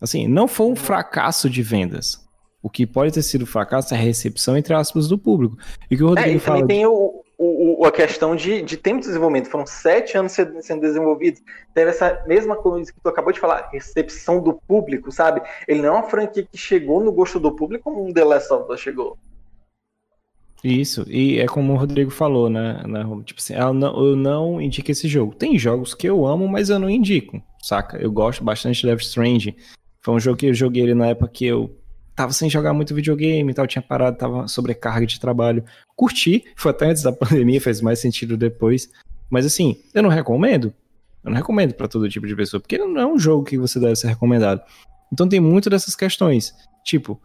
[0.00, 2.26] Assim, não foi um fracasso de vendas.
[2.62, 5.56] O que pode ter sido fracasso é a recepção, entre aspas, do público.
[5.90, 6.60] E que o Rodrigo é, e fala.
[6.60, 6.82] Também de...
[6.82, 9.48] tem o, o, a questão de, de tempo de desenvolvimento.
[9.48, 11.40] Foram sete anos sendo, sendo desenvolvidos.
[11.72, 15.40] Teve essa mesma coisa que tu acabou de falar, recepção do público, sabe?
[15.66, 18.52] Ele não é uma franquia que chegou no gosto do público como um The Last
[18.52, 19.16] of Us chegou.
[20.62, 22.82] Isso, e é como o Rodrigo falou, né?
[22.86, 25.34] né tipo assim, não, eu não indico esse jogo.
[25.34, 27.96] Tem jogos que eu amo, mas eu não indico, saca?
[27.96, 29.56] Eu gosto bastante de Death Strange.
[30.02, 31.76] Foi um jogo que eu joguei ele na época que eu
[32.14, 35.64] tava sem jogar muito videogame e tal, tinha parado, tava sobrecarga de trabalho.
[35.94, 38.90] Curti, foi até antes da pandemia, fez mais sentido depois.
[39.30, 40.74] Mas assim, eu não recomendo.
[41.22, 43.78] Eu não recomendo para todo tipo de pessoa, porque não é um jogo que você
[43.78, 44.60] deve ser recomendado.
[45.12, 46.52] Então tem muito dessas questões.
[46.84, 47.20] Tipo,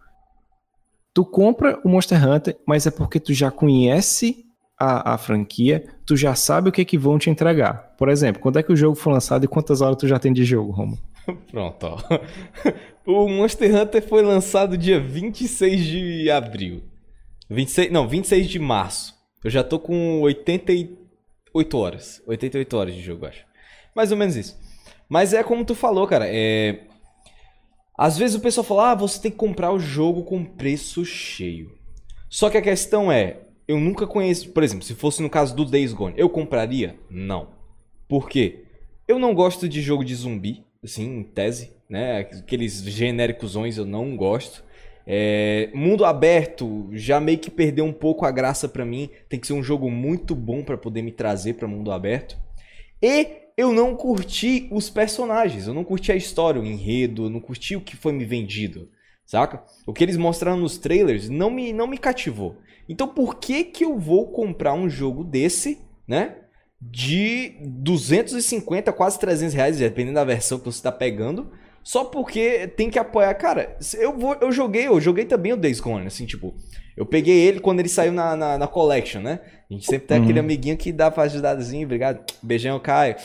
[1.14, 4.46] Tu compra o Monster Hunter, mas é porque tu já conhece
[4.80, 7.94] a, a, franquia, tu já sabe o que que vão te entregar.
[7.98, 10.34] Por exemplo, quando é que o jogo foi lançado e quantas horas tu já tem
[10.34, 10.98] de jogo, Romo?
[11.52, 12.00] Pronto, ó.
[13.06, 16.82] O Monster Hunter foi lançado dia 26 de abril.
[17.50, 19.14] 26, não, 26 de março.
[19.44, 22.22] Eu já tô com 88 horas.
[22.26, 23.46] 88 horas de jogo, acho.
[23.94, 24.58] Mais ou menos isso.
[25.10, 26.26] Mas é como tu falou, cara.
[26.30, 26.80] É,
[27.98, 31.72] às vezes o pessoal fala, ah, você tem que comprar o jogo com preço cheio.
[32.30, 35.66] Só que a questão é, eu nunca conheço, por exemplo, se fosse no caso do
[35.66, 36.98] Days Gone, eu compraria?
[37.10, 37.50] Não.
[38.08, 38.66] Por quê?
[39.08, 42.20] Eu não gosto de jogo de zumbi, assim, em tese, né?
[42.20, 44.64] Aqueles genéricosões eu não gosto.
[45.06, 49.10] É, mundo aberto já meio que perdeu um pouco a graça para mim.
[49.30, 52.38] Tem que ser um jogo muito bom para poder me trazer para mundo aberto.
[53.02, 57.40] E eu não curti os personagens, eu não curti a história, o enredo, eu não
[57.40, 58.90] curti o que foi me vendido,
[59.26, 59.64] saca?
[59.86, 62.58] O que eles mostraram nos trailers não me, não me cativou.
[62.88, 66.38] Então por que que eu vou comprar um jogo desse, né?
[66.82, 71.52] De 250, quase 300 reais, dependendo da versão que você está pegando,
[71.84, 73.34] só porque tem que apoiar.
[73.36, 76.56] Cara, eu, vou, eu joguei, eu joguei também o Days Gone, assim, tipo,
[76.96, 79.40] eu peguei ele quando ele saiu na, na, na Collection, né?
[79.70, 80.24] A gente sempre tem uhum.
[80.24, 82.24] aquele amiguinho que dá pra ajudazinho, obrigado.
[82.42, 83.16] Beijão, Caio.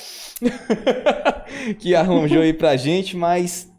[1.78, 3.70] que arranjou aí pra gente, mas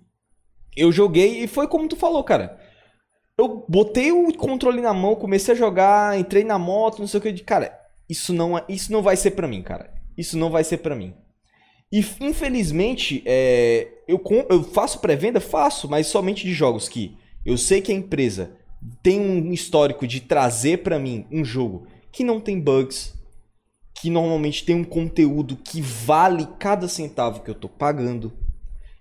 [0.77, 2.57] eu joguei e foi como tu falou, cara.
[3.37, 7.23] Eu botei o controle na mão, comecei a jogar, entrei na moto, não sei o
[7.23, 7.33] que.
[7.43, 7.73] Cara,
[8.07, 9.93] isso não, é, isso não vai ser pra mim, cara.
[10.17, 11.13] Isso não vai ser pra mim.
[11.91, 15.39] E infelizmente, é, eu, eu faço pré-venda?
[15.39, 18.51] Faço, mas somente de jogos que eu sei que a empresa
[19.01, 23.13] tem um histórico de trazer para mim um jogo que não tem bugs,
[23.93, 28.31] que normalmente tem um conteúdo que vale cada centavo que eu tô pagando,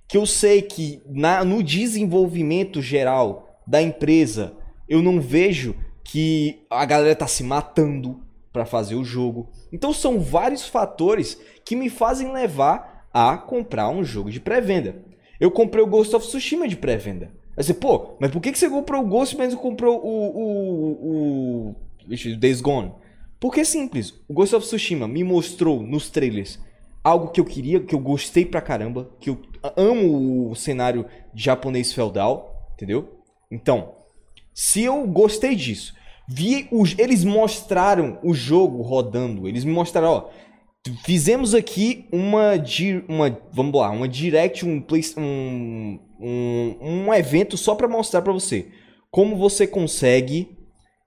[0.08, 4.54] que eu sei que na, no desenvolvimento geral da empresa
[4.88, 8.20] eu não vejo que a galera tá se matando
[8.58, 9.48] para fazer o jogo.
[9.72, 14.96] Então são vários fatores que me fazem levar a comprar um jogo de pré-venda.
[15.38, 17.30] Eu comprei o Ghost of Tsushima de pré-venda.
[17.56, 20.08] Aí você, pô, mas por que, que você comprou o Ghost mas não comprou o,
[20.08, 21.76] o, o,
[22.08, 22.92] o Days Gone?
[23.38, 24.12] Porque é simples.
[24.26, 26.58] O Ghost of Tsushima me mostrou nos trailers
[27.04, 29.40] algo que eu queria, que eu gostei pra caramba, que eu
[29.76, 33.20] amo o cenário japonês feudal, entendeu?
[33.48, 33.94] Então,
[34.52, 35.94] se eu gostei disso,
[36.28, 40.30] vi os, eles mostraram o jogo rodando, eles me mostraram, ó,
[41.04, 42.52] fizemos aqui uma,
[43.08, 44.84] uma vamos lá, uma direct, um,
[45.16, 48.68] um, um, um evento só para mostrar para você
[49.10, 50.56] como você consegue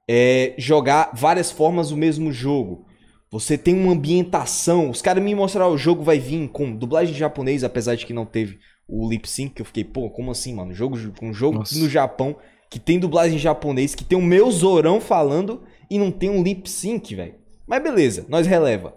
[0.10, 2.86] é, jogar várias formas o mesmo jogo.
[3.32, 4.90] Você tem uma ambientação.
[4.90, 8.26] Os caras me mostraram o jogo vai vir com dublagem japonês, apesar de que não
[8.26, 10.74] teve o lip sync, que eu fiquei, pô, como assim, mano?
[10.74, 11.80] Jogo, um jogo Nossa.
[11.80, 12.36] no Japão
[12.72, 16.70] que tem dublagem japonês, que tem o meu Zorão falando e não tem um lip
[16.70, 17.36] sync, velho.
[17.68, 18.96] Mas beleza, nós releva.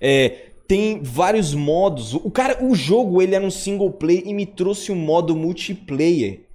[0.00, 2.14] É, tem vários modos.
[2.14, 6.46] O cara, o jogo ele era um single player e me trouxe um modo multiplayer.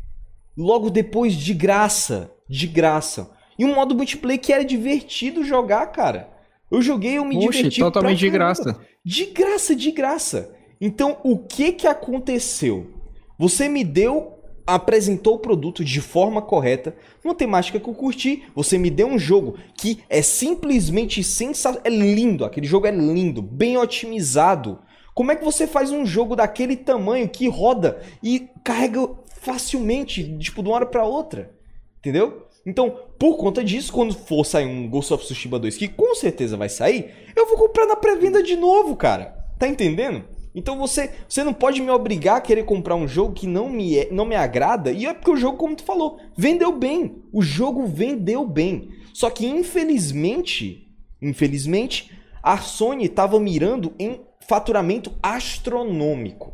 [0.58, 3.30] Logo depois de graça, de graça.
[3.60, 6.30] E um modo multiplayer que era divertido jogar, cara.
[6.72, 8.80] Eu joguei, eu me Oxe, diverti totalmente de graça.
[9.04, 10.56] De graça, de graça.
[10.80, 12.94] Então, o que que aconteceu?
[13.38, 14.37] Você me deu
[14.68, 16.94] apresentou o produto de forma correta,
[17.24, 18.44] uma temática que eu curti.
[18.54, 23.42] Você me deu um jogo que é simplesmente sensacional, é lindo, aquele jogo é lindo,
[23.42, 24.80] bem otimizado.
[25.16, 29.10] Como é que você faz um jogo daquele tamanho que roda e carrega
[29.42, 31.52] facilmente, tipo, de uma hora para outra?
[32.00, 32.46] Entendeu?
[32.66, 36.58] Então, por conta disso, quando for sair um Ghost of Tsushima 2, que com certeza
[36.58, 39.34] vai sair, eu vou comprar na pré-venda de novo, cara.
[39.58, 40.24] Tá entendendo?
[40.54, 43.98] Então você, você não pode me obrigar a querer comprar um jogo que não me,
[43.98, 47.24] é, não me agrada, e é porque o jogo, como tu falou, vendeu bem.
[47.32, 48.90] O jogo vendeu bem.
[49.14, 50.88] Só que infelizmente,
[51.22, 56.54] infelizmente, a Sony estava mirando em faturamento astronômico.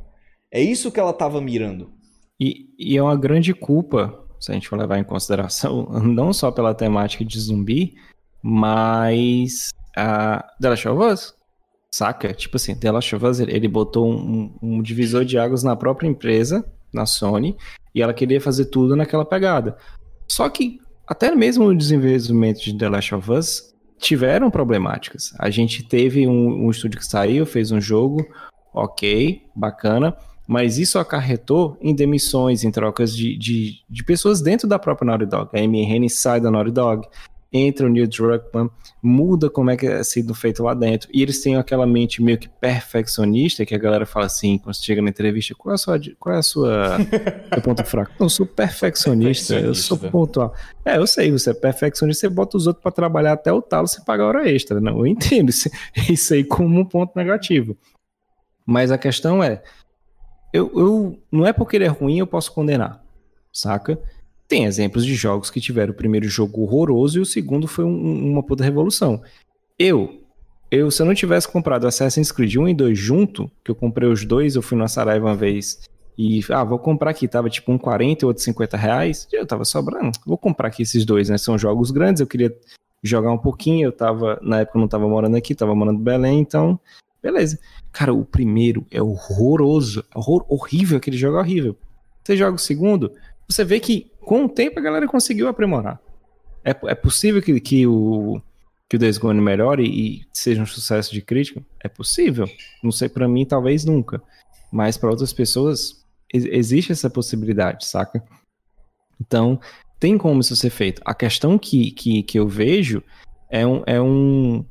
[0.52, 1.92] É isso que ela estava mirando.
[2.40, 6.52] E, e, é uma grande culpa, se a gente for levar em consideração, não só
[6.52, 7.96] pela temática de zumbi,
[8.42, 11.34] mas a The Last of Us
[11.94, 12.34] Saca?
[12.34, 17.06] Tipo assim, of Us, ele botou um, um, divisor de águas na própria empresa, na
[17.06, 17.56] Sony,
[17.94, 19.78] e ela queria fazer tudo naquela pegada.
[20.28, 25.36] Só que até mesmo o desenvolvimento de The Last of Us tiveram problemáticas.
[25.38, 28.26] A gente teve um, um estúdio que saiu, fez um jogo,
[28.74, 30.18] ok, bacana,
[30.48, 35.28] mas isso acarretou em demissões, em trocas de, de, de pessoas dentro da própria Naughty
[35.28, 35.52] Dog.
[35.54, 37.08] A Hennig sai da Naughty Dog,
[37.54, 38.70] entra o Neil Druckmann,
[39.02, 41.08] muda como é que é sido feito lá dentro.
[41.14, 44.84] E eles têm aquela mente meio que perfeccionista, que a galera fala assim, quando você
[44.84, 46.98] chega na entrevista, qual é a sua, qual é a sua
[47.54, 48.12] seu ponto fraco?
[48.20, 50.56] Eu sou perfeccionista, perfeccionista, eu sou pontual.
[50.84, 53.88] É, eu sei, você é perfeccionista, você bota os outros para trabalhar até o talo,
[53.88, 54.82] você paga hora extra.
[54.82, 55.70] Não, eu entendo isso,
[56.10, 57.78] isso aí como um ponto negativo.
[58.66, 59.62] Mas a questão é,
[60.52, 63.04] eu, eu não é porque ele é ruim eu posso condenar,
[63.52, 64.00] saca?
[64.54, 68.32] Tem exemplos de jogos que tiveram o primeiro jogo horroroso e o segundo foi um,
[68.32, 69.20] uma puta revolução.
[69.80, 70.22] Eu,
[70.70, 74.08] eu, se eu não tivesse comprado Assassin's Creed 1 e 2 junto, que eu comprei
[74.08, 77.72] os dois, eu fui na Saraiva uma vez e, ah, vou comprar aqui, tava tipo
[77.72, 81.38] um 40 e outro 50 reais, eu tava sobrando, vou comprar aqui esses dois, né,
[81.40, 82.56] são jogos grandes, eu queria
[83.02, 86.04] jogar um pouquinho, eu tava, na época eu não tava morando aqui, tava morando em
[86.04, 86.80] Belém, então,
[87.24, 87.58] beleza.
[87.92, 91.76] Cara, o primeiro é horroroso, é horror, horrível, aquele jogo é horrível.
[92.24, 93.12] Você joga o segundo,
[93.50, 96.00] você vê que com o tempo a galera conseguiu aprimorar.
[96.64, 98.42] É, é possível que, que, o,
[98.90, 101.64] que o Days Gone melhore e seja um sucesso de crítica?
[101.84, 102.48] É possível.
[102.82, 104.22] Não sei, para mim, talvez nunca.
[104.72, 106.04] Mas para outras pessoas,
[106.34, 108.24] existe essa possibilidade, saca?
[109.20, 109.60] Então,
[110.00, 111.02] tem como isso ser feito.
[111.06, 113.04] A questão que, que, que eu vejo
[113.50, 114.66] é um, é um.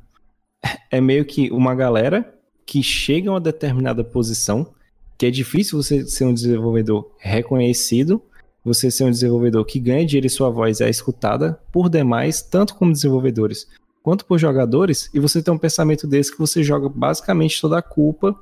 [0.90, 2.34] É meio que uma galera
[2.66, 4.74] que chega a uma determinada posição,
[5.18, 8.22] que é difícil você ser um desenvolvedor reconhecido,
[8.64, 12.74] você ser um desenvolvedor que ganha dinheiro e sua voz é escutada por demais, tanto
[12.74, 13.66] como desenvolvedores
[14.02, 17.82] quanto por jogadores, e você tem um pensamento desse que você joga basicamente toda a
[17.82, 18.38] culpa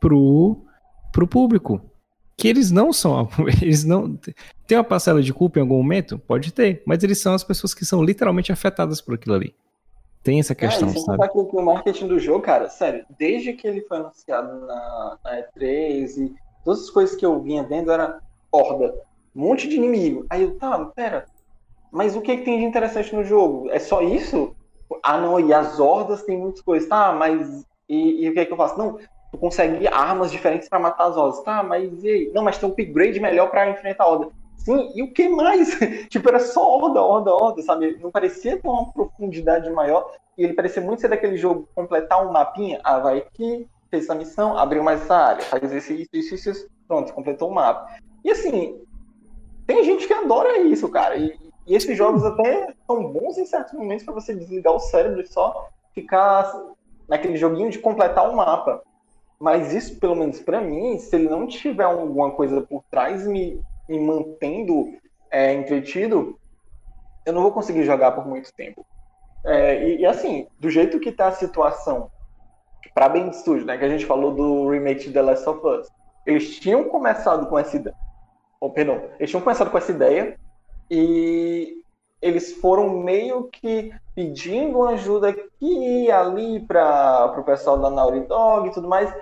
[0.00, 0.58] pro,
[1.12, 1.80] pro público.
[2.36, 3.30] Que eles não são.
[3.62, 4.14] Eles não.
[4.66, 6.18] Tem uma parcela de culpa em algum momento?
[6.18, 9.54] Pode ter, mas eles são as pessoas que são literalmente afetadas por aquilo ali.
[10.22, 11.28] Tem essa questão, é, sabe?
[11.30, 16.18] Que o marketing do jogo, cara, sério, desde que ele foi anunciado na, na E3
[16.18, 18.20] e todas as coisas que eu vinha vendo era
[18.52, 18.94] horda,
[19.36, 20.24] um monte de inimigo.
[20.30, 21.26] Aí eu, tá, pera,
[21.92, 23.68] mas o que, que tem de interessante no jogo?
[23.70, 24.56] É só isso?
[25.02, 26.88] Ah, não, e as hordas tem muitas coisas.
[26.88, 27.64] Tá, mas.
[27.88, 28.78] E, e o que é que eu faço?
[28.78, 28.98] Não,
[29.30, 31.42] tu consegue armas diferentes para matar as hordas.
[31.42, 32.32] Tá, mas e aí?
[32.34, 34.30] Não, mas tem um upgrade melhor para enfrentar a horda.
[34.56, 35.78] Sim, e o que mais?
[36.08, 37.98] tipo, era só horda, horda, horda, sabe?
[38.00, 40.10] Não parecia ter uma profundidade maior.
[40.36, 42.80] E ele parecia muito ser daquele jogo completar um mapinha.
[42.82, 46.68] Ah, vai aqui, fez essa missão, abriu mais essa área, faz isso, isso, isso, isso.
[46.88, 47.86] Pronto, completou o mapa.
[48.24, 48.80] E assim,
[49.66, 51.16] tem gente que adora isso, cara.
[51.16, 51.36] E,
[51.66, 55.26] e esses jogos até são bons em certos momentos para você desligar o cérebro e
[55.26, 56.52] só ficar
[57.08, 58.82] naquele joguinho de completar o um mapa.
[59.38, 63.60] Mas isso, pelo menos para mim, se ele não tiver alguma coisa por trás me,
[63.88, 64.92] me mantendo
[65.30, 66.38] é, entretido,
[67.24, 68.86] eu não vou conseguir jogar por muito tempo.
[69.44, 72.10] É, e, e, assim, do jeito que tá a situação
[72.94, 75.88] para Band Studio, né, que a gente falou do remake de The Last of Us,
[76.24, 77.94] eles tinham começado com essa ideia.
[78.60, 80.38] Oh, perdão, eles tinham começado com essa ideia,
[80.90, 81.82] e
[82.22, 88.68] eles foram meio que pedindo ajuda aqui e ali para o pessoal da Naughty Dog
[88.68, 89.12] e tudo mais.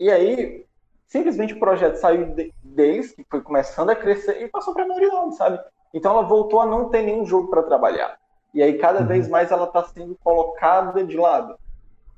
[0.00, 0.64] E aí,
[1.06, 4.86] simplesmente o projeto saiu de, deles, que foi começando a crescer, e passou para a
[4.86, 5.60] Naughty Dog, sabe?
[5.92, 8.18] Então ela voltou a não ter nenhum jogo para trabalhar.
[8.54, 9.06] E aí, cada uhum.
[9.06, 11.56] vez mais, ela está sendo colocada de lado.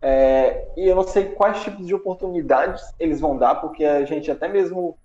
[0.03, 4.31] É, e eu não sei quais tipos de oportunidades eles vão dar, porque a gente
[4.31, 4.97] até mesmo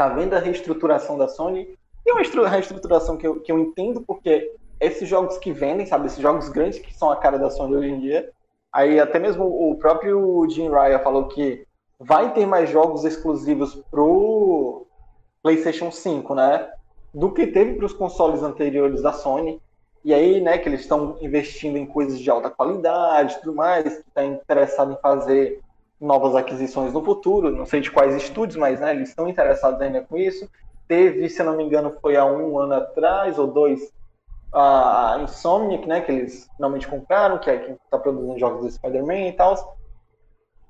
[0.00, 1.76] está vendo a reestruturação da Sony
[2.06, 6.18] e uma reestruturação que eu, que eu entendo, porque esses jogos que vendem, sabe, esses
[6.18, 8.30] jogos grandes que são a cara da Sony hoje em dia,
[8.72, 11.66] aí até mesmo o próprio Jim Ryan falou que
[11.98, 14.86] vai ter mais jogos exclusivos pro
[15.42, 16.70] PlayStation 5, né?
[17.12, 19.60] Do que teve para os consoles anteriores da Sony.
[20.02, 24.08] E aí, né, que eles estão investindo em coisas de alta qualidade tudo mais, que
[24.08, 25.60] está interessado em fazer
[26.00, 30.00] novas aquisições no futuro, não sei de quais estúdios, mas né, eles estão interessados ainda
[30.00, 30.48] com isso
[30.90, 33.80] teve, se não me engano, foi há um ano atrás ou dois,
[34.52, 39.28] a Insomniac, né, que eles finalmente compraram, que é quem está produzindo jogos do Spider-Man
[39.28, 39.78] e tal.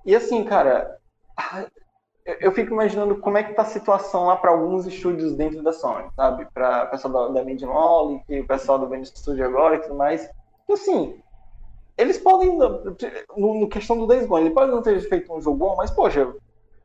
[0.05, 0.99] E assim, cara,
[2.39, 5.73] eu fico imaginando como é que tá a situação lá para alguns estúdios dentro da
[5.73, 6.47] Sony, sabe?
[6.53, 7.51] Para o pessoal da, da
[8.29, 10.29] e o pessoal do Band Studio agora e tudo mais.
[10.69, 11.19] E assim,
[12.01, 15.59] eles podem, no, no questão do Days Gone, ele pode não ter feito um jogo
[15.59, 16.35] bom, mas, poxa,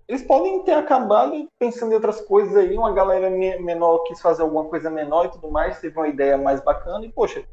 [0.08, 4.66] eles podem ter acabado pensando em outras coisas aí, uma galera menor quis fazer alguma
[4.66, 7.44] coisa menor e tudo mais, teve uma ideia mais bacana e, poxa,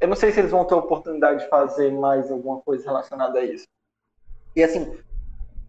[0.00, 3.44] eu não sei se eles vão ter oportunidade de fazer mais alguma coisa relacionada a
[3.44, 3.66] isso.
[4.56, 4.98] E assim,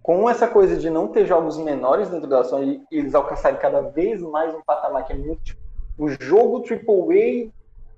[0.02, 3.82] com essa coisa de não ter jogos menores dentro da ação e eles alcançarem cada
[3.82, 5.62] vez mais um patamar que é muito tipo,
[5.98, 7.52] o jogo AAA,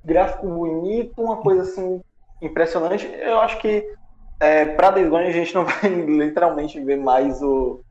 [0.04, 2.02] gráfico bonito, uma coisa assim
[2.42, 3.84] impressionante, eu acho que
[4.40, 7.82] é, para Days Gone a gente não vai literalmente ver mais o,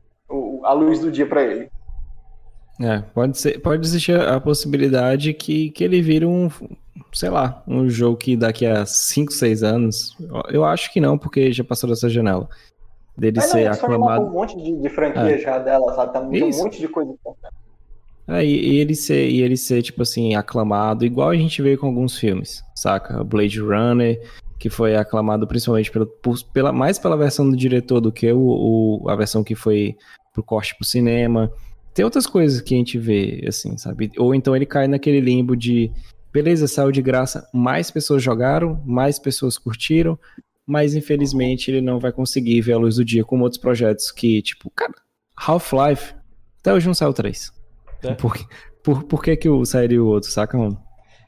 [0.63, 1.69] a luz do dia para ele.
[2.81, 6.49] É, pode ser, pode existir a possibilidade que, que ele vire um,
[7.13, 10.17] sei lá, um jogo que daqui a 5, 6 anos,
[10.49, 12.49] eu acho que não, porque já passou dessa janela.
[13.17, 14.25] Dele Mas ser não, aclamado.
[14.25, 15.37] um monte de, de franquia é.
[15.37, 16.11] já dela, sabe?
[16.11, 17.15] Tá um monte de coisa
[18.27, 21.77] É, e, e, ele ser, e ele ser, tipo assim, aclamado, igual a gente vê
[21.77, 23.23] com alguns filmes, saca?
[23.23, 24.21] Blade Runner,
[24.59, 29.01] que foi aclamado principalmente pela, por, pela, mais pela versão do diretor do que o,
[29.03, 29.95] o, a versão que foi
[30.33, 31.51] pro corte pro cinema.
[31.93, 34.11] Tem outras coisas que a gente vê, assim, sabe?
[34.17, 35.91] Ou então ele cai naquele limbo de,
[36.31, 40.19] beleza, saiu de graça, mais pessoas jogaram, mais pessoas curtiram,
[40.67, 44.41] mas infelizmente ele não vai conseguir ver a luz do dia como outros projetos que,
[44.41, 44.93] tipo, cara,
[45.37, 46.13] Half-Life,
[46.59, 47.53] até hoje não saiu 3.
[48.03, 48.13] É.
[48.15, 48.35] Por,
[48.83, 50.84] por, por que que sairia o outro, saca, mano?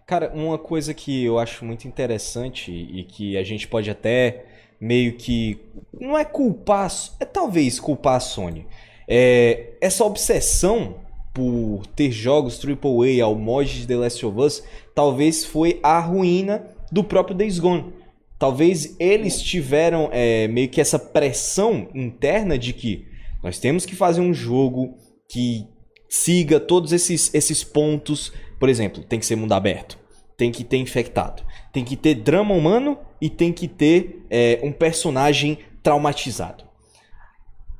[0.08, 4.46] Cara, uma coisa que eu acho muito interessante e que a gente pode até
[4.80, 5.60] meio que.
[6.00, 6.90] Não é culpar.
[7.20, 8.66] É talvez culpar a Sony.
[9.06, 10.96] É, essa obsessão
[11.34, 14.64] por ter jogos AAA ao mod de The Last of Us
[14.96, 17.94] talvez foi a ruína do próprio Days Gone.
[18.40, 23.06] talvez eles tiveram é, meio que essa pressão interna de que
[23.44, 24.98] nós temos que fazer um jogo
[25.30, 25.68] que
[26.10, 28.32] siga todos esses, esses pontos.
[28.60, 29.98] Por exemplo, tem que ser mundo aberto,
[30.36, 34.72] tem que ter infectado, tem que ter drama humano e tem que ter é, um
[34.72, 36.64] personagem traumatizado.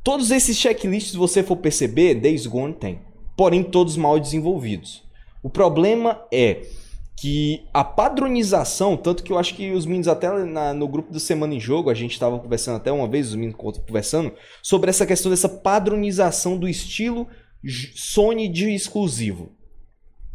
[0.04, 3.02] Todos esses checklists, se você for perceber, Days Gone tem.
[3.36, 5.04] Porém, todos mal desenvolvidos.
[5.44, 6.62] O problema é
[7.18, 11.20] que a padronização, tanto que eu acho que os meninos até na, no grupo do
[11.20, 15.06] Semana em Jogo, a gente estava conversando até uma vez, os meninos conversando, sobre essa
[15.06, 17.28] questão dessa padronização do estilo
[17.96, 19.57] Sony de exclusivo.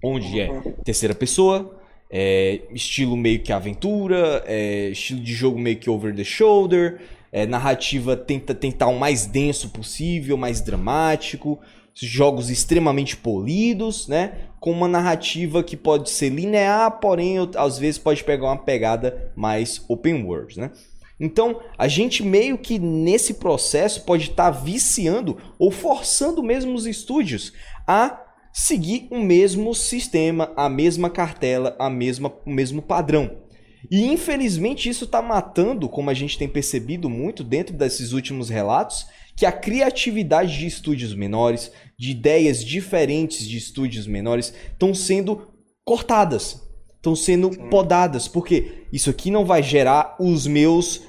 [0.02, 0.48] Onde é
[0.84, 1.78] terceira pessoa,
[2.10, 7.00] é, estilo meio que aventura, é, estilo de jogo meio que over the shoulder,
[7.32, 11.58] é, narrativa tenta tentar o mais denso possível, mais dramático,
[11.94, 14.32] jogos extremamente polidos, né?
[14.60, 19.82] Com uma narrativa que pode ser linear, porém às vezes pode pegar uma pegada mais
[19.88, 20.70] open world, né?
[21.18, 26.84] Então, a gente meio que nesse processo pode estar tá viciando ou forçando mesmo os
[26.84, 27.52] estúdios
[27.86, 28.21] a
[28.52, 33.42] seguir o mesmo sistema, a mesma cartela, a mesma, o mesmo padrão.
[33.90, 39.06] E infelizmente isso está matando, como a gente tem percebido muito dentro desses últimos relatos,
[39.36, 45.48] que a criatividade de estúdios menores, de ideias diferentes de estúdios menores, estão sendo
[45.84, 46.60] cortadas,
[46.96, 51.02] estão sendo podadas, porque isso aqui não vai gerar os meus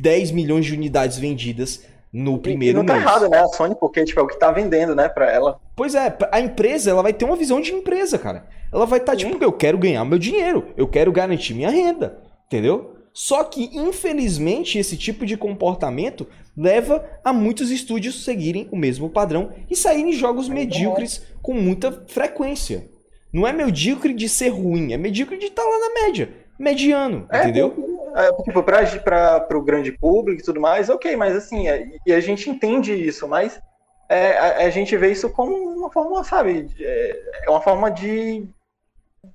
[0.00, 3.04] 10 milhões de unidades vendidas no primeiro e não tá mês.
[3.04, 5.60] errado, né, a Sony, porque tipo, é o que tá vendendo, né, pra ela.
[5.76, 8.46] Pois é, a empresa ela vai ter uma visão de empresa, cara.
[8.72, 12.18] Ela vai estar tá, tipo, eu quero ganhar meu dinheiro, eu quero garantir minha renda,
[12.46, 12.94] entendeu?
[13.12, 19.52] Só que, infelizmente, esse tipo de comportamento leva a muitos estúdios seguirem o mesmo padrão
[19.68, 22.84] e saírem jogos medíocres com muita frequência.
[23.32, 26.30] Não é medíocre de ser ruim, é medíocre de estar tá lá na média.
[26.58, 27.74] Mediano, é, entendeu?
[28.18, 32.18] É, tipo, para o grande público e tudo mais, ok, mas assim, é, e a
[32.18, 33.60] gente entende isso, mas
[34.08, 38.44] é, a, a, gente vê isso como uma forma, sabe, é, é uma forma de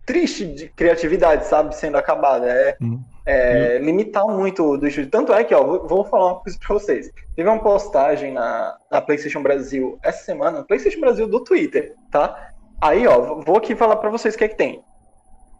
[0.05, 2.45] triste de criatividade, sabe, sendo acabada.
[2.45, 3.01] É, hum.
[3.25, 3.85] é hum.
[3.85, 5.09] limitar muito do estúdio.
[5.09, 7.09] Tanto é que, ó, vou, vou, falar uma coisa pra vocês.
[7.37, 12.49] Teve uma postagem na, na PlayStation Brasil essa semana, PlayStation Brasil do Twitter, tá?
[12.81, 14.83] Aí, ó, vou aqui falar para vocês o que é que tem.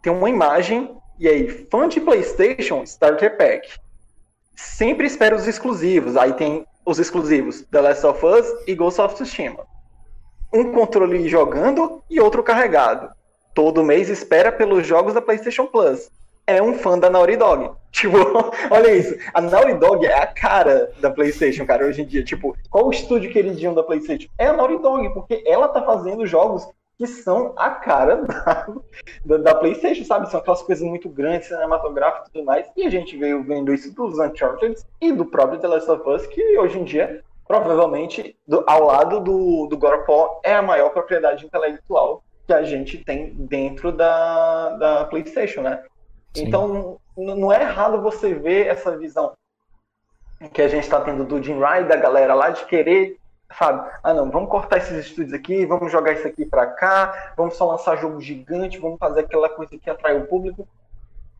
[0.02, 3.78] Tem uma imagem e aí, fã de PlayStation, Starter Pack.
[4.56, 6.16] Sempre espera os exclusivos.
[6.16, 9.64] Aí tem os exclusivos The Last of Us e Ghost of Tsushima.
[10.52, 13.10] Um controle jogando e outro carregado.
[13.54, 16.10] Todo mês espera pelos jogos da PlayStation Plus.
[16.46, 17.70] É um fã da Naughty Dog.
[17.94, 18.16] Tipo,
[18.72, 19.16] olha isso.
[19.32, 22.24] A Naughty Dog é a cara da PlayStation, cara, hoje em dia.
[22.24, 24.28] Tipo, qual o estúdio queridinho da PlayStation?
[24.36, 28.66] É a Naughty Dog, porque ela tá fazendo jogos que são a cara da,
[29.24, 30.30] da, da, PlayStation, sabe?
[30.30, 32.66] São aquelas coisas muito grandes, cinematográficas e tudo mais.
[32.76, 36.26] E a gente veio vendo isso dos Uncharted e do próprio The Last of Us,
[36.26, 40.62] que hoje em dia, provavelmente, do, ao lado do, do God of War, é a
[40.62, 45.82] maior propriedade intelectual que a gente tem dentro da, da PlayStation, né?
[46.34, 46.44] Sim.
[46.44, 49.32] Então, não é errado você ver essa visão
[50.52, 53.16] que a gente está tendo do Jim Ryan, da galera lá, de querer
[53.58, 53.90] sabe?
[54.02, 57.66] Ah, não, vamos cortar esses estúdios aqui, vamos jogar isso aqui para cá, vamos só
[57.70, 60.66] lançar jogo gigante, vamos fazer aquela coisa que atrai o público.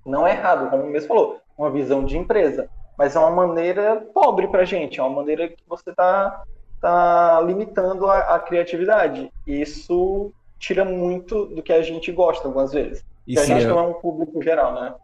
[0.05, 3.97] Não é errado, como o mesmo falou, uma visão de empresa, mas é uma maneira
[4.13, 6.43] pobre pra gente, é uma maneira que você tá,
[6.81, 9.33] tá limitando a, a criatividade.
[9.47, 13.05] Isso tira muito do que a gente gosta algumas vezes.
[13.27, 13.69] E a gente é...
[13.69, 14.95] não é um público geral, né?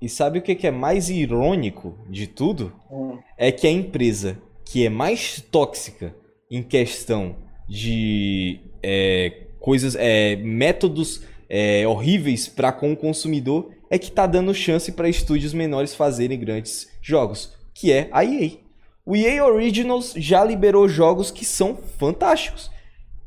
[0.00, 2.72] E sabe o que é mais irônico de tudo?
[2.90, 3.18] Hum.
[3.36, 4.38] É que a empresa
[4.70, 6.14] que é mais tóxica
[6.50, 14.08] em questão de é, coisas, é, métodos é, horríveis para com o consumidor, é que
[14.08, 18.58] está dando chance para estúdios menores fazerem grandes jogos, que é a EA.
[19.06, 22.70] O EA Originals já liberou jogos que são fantásticos.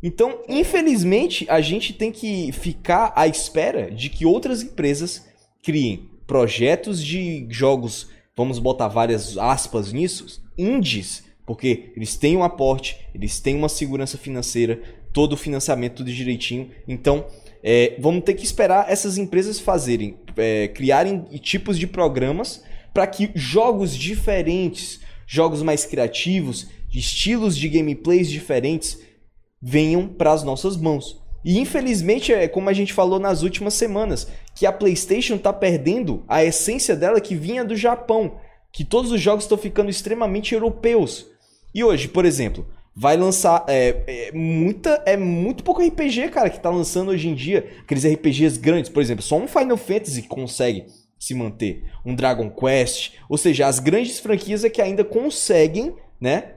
[0.04, 5.26] Então, infelizmente, a gente tem que ficar à espera de que outras empresas
[5.64, 12.98] criem projetos de jogos, vamos botar várias aspas nisso, indies, porque eles têm um aporte,
[13.14, 14.80] eles têm uma segurança financeira,
[15.12, 16.72] todo o financiamento tudo direitinho.
[16.88, 17.26] Então,
[17.62, 23.32] é, vamos ter que esperar essas empresas fazerem, é, criarem tipos de programas para que
[23.36, 29.00] jogos diferentes, jogos mais criativos, estilos de gameplays diferentes
[29.62, 31.22] venham para as nossas mãos.
[31.44, 34.26] E infelizmente, é como a gente falou nas últimas semanas,
[34.56, 38.40] que a PlayStation está perdendo a essência dela que vinha do Japão,
[38.72, 41.31] que todos os jogos estão ficando extremamente europeus.
[41.74, 46.60] E hoje, por exemplo, vai lançar é, é, muita é muito pouco RPG, cara, que
[46.60, 50.86] tá lançando hoje em dia, aqueles RPGs grandes, por exemplo, só um Final Fantasy consegue
[51.18, 51.86] se manter.
[52.06, 56.56] Um Dragon Quest, ou seja, as grandes franquias é que ainda conseguem, né,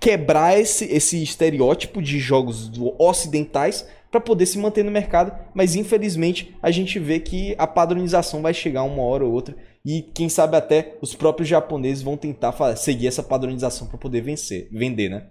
[0.00, 6.54] quebrar esse, esse estereótipo de jogos ocidentais para poder se manter no mercado, mas infelizmente
[6.62, 9.56] a gente vê que a padronização vai chegar uma hora ou outra
[9.86, 14.68] e quem sabe até os próprios japoneses vão tentar seguir essa padronização para poder vencer,
[14.72, 15.28] vender, né?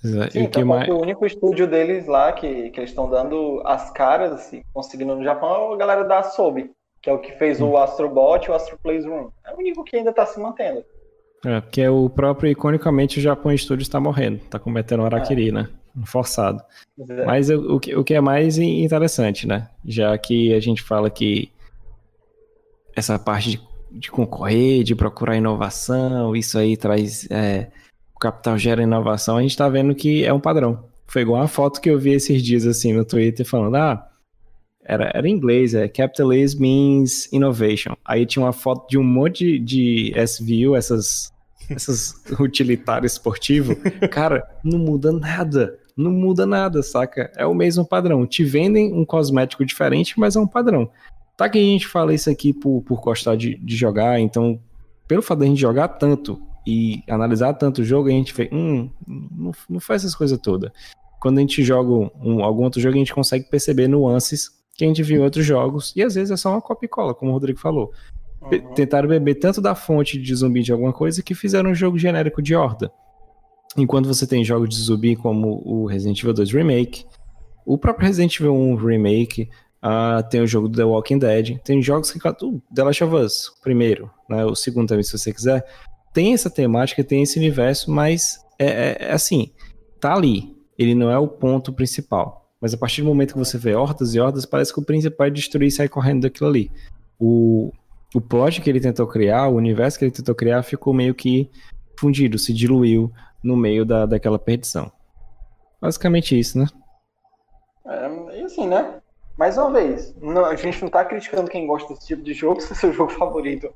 [0.00, 0.88] Sim, então, mais...
[0.88, 5.24] o único estúdio deles lá que, que eles estão dando as caras, assim, conseguindo no
[5.24, 6.70] Japão, é a galera da Asobi,
[7.02, 7.70] que é o que fez hum.
[7.70, 9.28] o Astrobot e o Astro Playroom.
[9.44, 10.84] É o único que ainda está se mantendo.
[11.44, 15.52] É, porque o próprio, iconicamente, o Japão Studios está morrendo, está cometendo um araquiri, é.
[15.52, 15.68] né?
[16.06, 16.62] Forçado.
[17.08, 17.24] É.
[17.24, 19.68] Mas o, o, que, o que é mais interessante, né?
[19.84, 21.50] Já que a gente fala que
[22.94, 27.26] essa parte de, de concorrer, de procurar inovação, isso aí traz.
[27.30, 27.68] É,
[28.14, 30.84] o capital gera inovação, a gente está vendo que é um padrão.
[31.06, 34.10] Foi igual uma foto que eu vi esses dias assim no Twitter falando: ah,
[34.84, 37.94] era, era em inglês, é Capitalism means innovation.
[38.04, 41.32] Aí tinha uma foto de um monte de, de SVU, essas,
[41.68, 43.76] essas utilitárias esportivo.
[44.10, 45.78] Cara, não muda nada.
[45.96, 47.30] Não muda nada, saca?
[47.36, 48.26] É o mesmo padrão.
[48.26, 50.90] Te vendem um cosmético diferente, mas é um padrão.
[51.40, 54.60] Tá que a gente fala isso aqui por, por gostar de, de jogar, então,
[55.08, 58.50] pelo fato de a gente jogar tanto e analisar tanto o jogo, a gente vê,
[58.52, 60.70] hum, não, não faz essas coisas todas.
[61.18, 64.86] Quando a gente joga um, algum outro jogo, a gente consegue perceber nuances que a
[64.86, 67.30] gente viu em outros jogos, e às vezes é só uma copia e cola, como
[67.30, 67.90] o Rodrigo falou.
[68.42, 68.74] Uhum.
[68.74, 72.42] Tentaram beber tanto da fonte de zumbi de alguma coisa que fizeram um jogo genérico
[72.42, 72.92] de horda.
[73.78, 77.06] Enquanto você tem jogos de zumbi como o Resident Evil 2 Remake,
[77.64, 79.48] o próprio Resident Evil 1 Remake,
[79.84, 82.18] uh, tem o jogo do The Walking Dead, tem jogos que.
[82.18, 85.66] Uh, The Last of Us, primeiro, né, o segundo também, se você quiser.
[86.12, 89.52] Tem essa temática, tem esse universo, mas é, é, é assim,
[90.00, 90.56] tá ali.
[90.78, 92.40] Ele não é o ponto principal.
[92.60, 95.26] Mas a partir do momento que você vê hordas e hordas, parece que o principal
[95.26, 96.70] é destruir e sair correndo daquilo ali.
[97.18, 97.72] O,
[98.14, 101.50] o plot que ele tentou criar, o universo que ele tentou criar, ficou meio que
[101.98, 103.10] fundido, se diluiu
[103.42, 104.90] no meio da, daquela perdição.
[105.80, 106.66] Basicamente isso, né?
[107.86, 108.99] É, e assim, né?
[109.40, 112.60] Mais uma vez, não, a gente não tá criticando quem gosta desse tipo de jogo,
[112.60, 113.72] se é seu jogo favorito.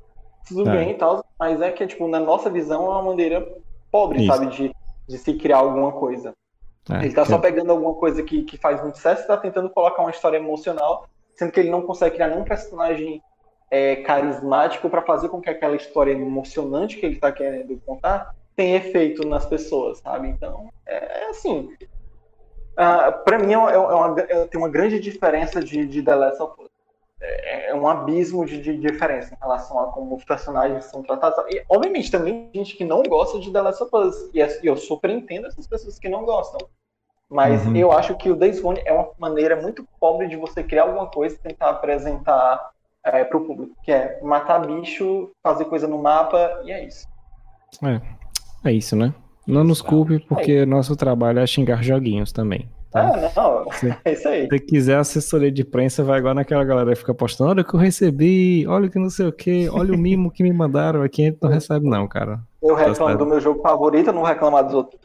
[0.47, 0.77] Tudo é.
[0.77, 3.51] bem e tal, mas é que, tipo, na nossa visão é uma maneira
[3.91, 4.27] pobre, isso.
[4.27, 4.75] sabe, de,
[5.07, 6.35] de se criar alguma coisa.
[6.87, 9.67] É, ele tá só pegando alguma coisa que, que faz muito sucesso e tá tentando
[9.71, 13.19] colocar uma história emocional, sendo que ele não consegue criar nenhum personagem
[13.71, 18.77] é, carismático para fazer com que aquela história emocionante que ele tá querendo contar tenha
[18.77, 20.27] efeito nas pessoas, sabe?
[20.27, 21.73] Então, é, é assim.
[22.75, 26.15] Uh, para mim, é uma, é uma, é, tem uma grande diferença de, de The
[26.15, 26.69] Last of Us.
[27.21, 31.45] É, é um abismo de, de, diferença em relação a como os personagens são tratados.
[31.49, 34.29] E, obviamente, também tem gente que não gosta de The Last of Us.
[34.33, 36.59] E eu super entendo essas pessoas que não gostam.
[37.29, 37.75] Mas uhum.
[37.75, 41.07] eu acho que o Days Gone é uma maneira muito pobre de você criar alguma
[41.07, 42.71] coisa e tentar apresentar
[43.03, 47.07] é, para o público, que é matar bicho, fazer coisa no mapa, e é isso.
[47.83, 49.13] É, é isso, né?
[49.47, 52.67] Não nos culpe, porque é nosso trabalho é xingar joguinhos também.
[52.91, 53.11] Tá?
[53.13, 54.47] Ah, não, se, é isso aí.
[54.47, 57.75] Se quiser assessoria de prensa, vai igual naquela galera que fica postando, olha o que
[57.75, 61.03] eu recebi, olha o que não sei o que, olha o mimo que me mandaram,
[61.03, 62.39] aqui a gente não recebe não, cara.
[62.61, 64.99] Eu reclamo tá do meu jogo favorito, não reclamar dos outros.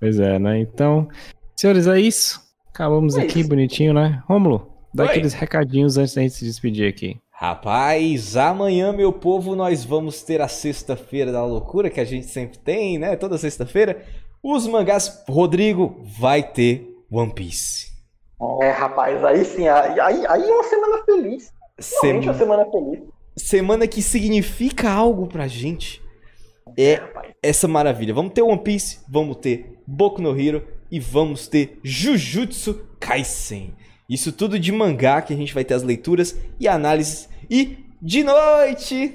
[0.00, 0.58] Pois é, né?
[0.58, 1.08] Então,
[1.56, 2.40] Senhores, é isso.
[2.74, 3.48] Acabamos é aqui isso.
[3.48, 4.20] bonitinho, né?
[4.26, 5.10] Rômulo, dá Oi.
[5.10, 7.20] aqueles recadinhos antes da gente se despedir aqui.
[7.42, 12.56] Rapaz, amanhã, meu povo, nós vamos ter a sexta-feira da loucura que a gente sempre
[12.56, 13.16] tem, né?
[13.16, 14.00] Toda sexta-feira.
[14.40, 17.90] Os mangás, Rodrigo, vai ter One Piece.
[18.60, 21.52] É, rapaz, aí sim, aí, aí, é uma semana feliz.
[21.80, 22.20] Sem...
[22.20, 23.00] uma semana feliz.
[23.36, 26.00] Semana que significa algo pra gente.
[26.78, 27.02] É, é
[27.42, 28.14] essa maravilha.
[28.14, 33.74] Vamos ter One Piece, vamos ter Boku no Hero, e vamos ter Jujutsu Kaisen.
[34.08, 37.31] Isso tudo de mangá que a gente vai ter as leituras e análises.
[37.52, 39.12] E de noite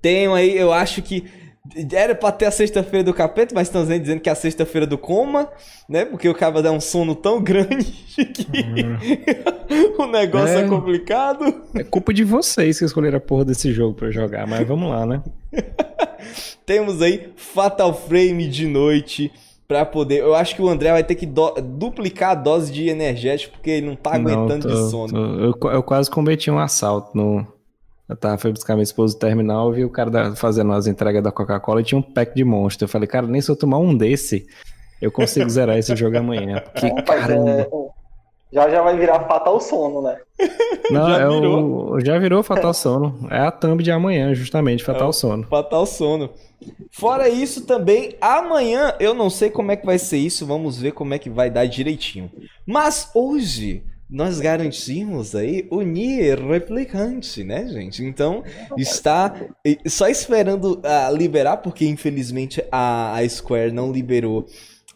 [0.00, 1.24] tenho aí, eu acho que
[1.92, 4.96] era pra ter a sexta-feira do capeta, mas estão dizendo que é a sexta-feira do
[4.96, 5.50] coma,
[5.88, 6.04] né?
[6.04, 8.46] Porque o cara dá um sono tão grande que
[9.98, 9.98] uhum.
[10.04, 10.64] o negócio é...
[10.64, 10.68] é...
[10.68, 11.62] complicado.
[11.74, 15.04] É culpa de vocês que escolheram a porra desse jogo pra jogar, mas vamos lá,
[15.04, 15.20] né?
[16.64, 19.32] Temos aí Fatal Frame de noite
[19.66, 20.20] para poder.
[20.20, 23.70] Eu acho que o André vai ter que do, duplicar a dose de energético porque
[23.70, 25.12] ele não tá aguentando não, tô, de sono.
[25.12, 27.46] Tô, eu, eu, quase cometi um assalto no.
[28.06, 30.86] Eu tava, fui buscar minha esposa no terminal e vi o cara da, fazendo as
[30.86, 32.84] entregas da Coca-Cola e tinha um pack de monstro.
[32.84, 34.46] Eu falei, cara, nem se eu tomar um desse,
[35.00, 36.60] eu consigo zerar esse jogo amanhã.
[36.60, 37.50] Porque, caramba.
[37.50, 37.68] É,
[38.52, 40.16] já já vai virar fatal sono, né?
[40.90, 41.92] Não, já é virou.
[41.92, 43.26] O, já virou fatal sono.
[43.30, 45.44] É a thumb de amanhã, justamente, fatal é sono.
[45.44, 46.30] Fatal sono.
[46.90, 50.92] Fora isso também, amanhã eu não sei como é que vai ser isso, vamos ver
[50.92, 52.30] como é que vai dar direitinho.
[52.66, 58.04] Mas hoje nós garantimos aí o Nier Replicante, né, gente?
[58.04, 58.44] Então,
[58.76, 59.34] está
[59.86, 64.46] só esperando uh, liberar, porque infelizmente a, a Square não liberou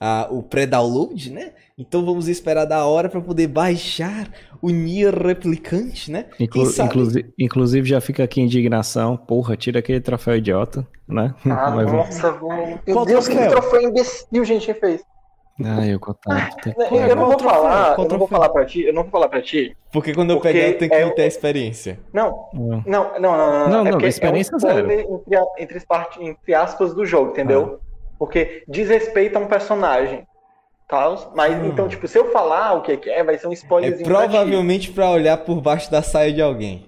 [0.01, 1.53] uh, o pré-download, né?
[1.77, 4.29] Então vamos esperar da hora para poder baixar
[4.61, 6.27] o Nier Replicante, né?
[6.39, 9.17] Inclu inclusive, inclusive, já fica aqui indignação.
[9.17, 11.35] Porra, tira aquele troféu idiota, né?
[11.45, 12.81] Ah, Mas, nossa, vamos...
[12.87, 13.49] Meu Qual Deus, troféu?
[13.49, 15.03] que troféu imbecil, gente, fez.
[15.65, 16.73] Ah, eu contato.
[16.93, 19.43] Eu não vou falar, eu não vou falar pra ti, eu não vou falar pra
[19.43, 19.77] ti.
[19.93, 21.99] Porque quando eu pegar eu tenho que é, ter a experiência.
[22.13, 23.69] Não, não, não, não, não.
[23.69, 24.91] Não, não, é experiência é um zero.
[24.93, 25.07] Entre,
[25.59, 27.81] entre, entre aspas do jogo, entendeu?
[27.81, 27.89] Ah.
[28.19, 30.25] Porque desrespeita um personagem.
[30.89, 31.67] Tal, mas hum.
[31.67, 33.93] então, tipo, se eu falar o que é, vai ser um spoiler.
[33.93, 36.87] É provavelmente pra, pra olhar por baixo da saia de alguém.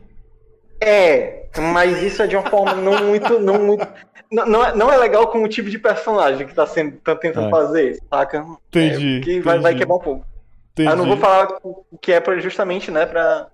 [0.80, 1.44] É,
[1.74, 3.86] mas isso é de uma forma não muito, não muito,
[4.32, 7.14] não, não, é, não é legal com o tipo de personagem que tá sendo tá
[7.14, 7.50] tentando é.
[7.50, 8.46] fazer, saca?
[8.68, 9.18] Entendi.
[9.18, 10.24] É, que vai, vai quebrar um pouco.
[10.72, 10.88] Entendi.
[10.88, 13.48] Eu não vou falar o que é pra, justamente, né, pra,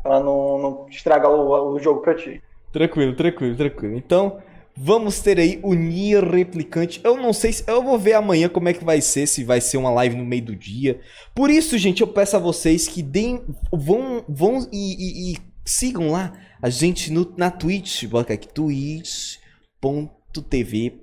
[0.00, 2.40] pra não, não estragar o, o jogo pra ti.
[2.72, 3.96] Tranquilo, tranquilo, tranquilo.
[3.96, 4.38] Então,
[4.80, 7.00] vamos ter aí o Nier Replicante.
[7.02, 7.64] Eu não sei se.
[7.66, 10.24] Eu vou ver amanhã como é que vai ser, se vai ser uma live no
[10.24, 11.00] meio do dia.
[11.34, 13.42] Por isso, gente, eu peço a vocês que deem.
[13.72, 18.04] Vão, vão e, e, e sigam lá a gente no, na Twitch.
[18.04, 19.40] Bota aqui, twitch.tv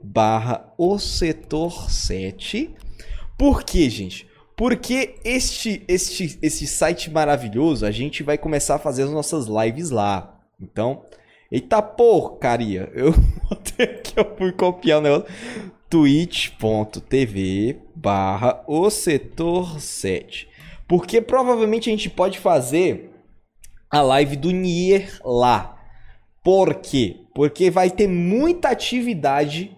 [0.02, 2.74] barra o setor 7.
[3.38, 4.26] Por quê, gente?
[4.56, 9.90] Porque este, este, este site maravilhoso, a gente vai começar a fazer as nossas lives
[9.90, 10.40] lá.
[10.62, 11.04] Então,
[11.52, 13.12] eita porcaria, eu
[13.50, 15.26] botei aqui, eu fui copiar o negócio.
[15.90, 20.48] twitch.tv barra o setor 7.
[20.88, 23.12] Porque provavelmente a gente pode fazer
[23.90, 25.78] a live do Nier lá.
[26.44, 27.22] Por quê?
[27.34, 29.76] Porque vai ter muita atividade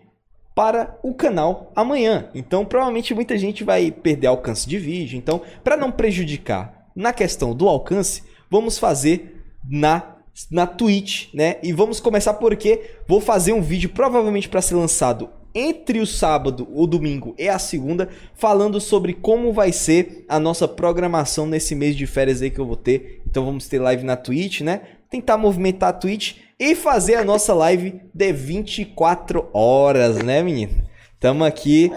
[0.53, 2.29] para o canal amanhã.
[2.33, 5.17] Então, provavelmente muita gente vai perder alcance de vídeo.
[5.17, 10.16] Então, para não prejudicar na questão do alcance, vamos fazer na
[10.51, 11.57] na Twitch, né?
[11.63, 16.67] E vamos começar porque vou fazer um vídeo provavelmente para ser lançado entre o sábado,
[16.71, 21.95] o domingo e a segunda, falando sobre como vai ser a nossa programação nesse mês
[21.95, 23.23] de férias aí que eu vou ter.
[23.27, 24.81] Então vamos ter live na Twitch, né?
[25.09, 30.83] Tentar movimentar a Twitch e fazer a nossa live de 24 horas, né, menino?
[31.19, 31.91] Tamo aqui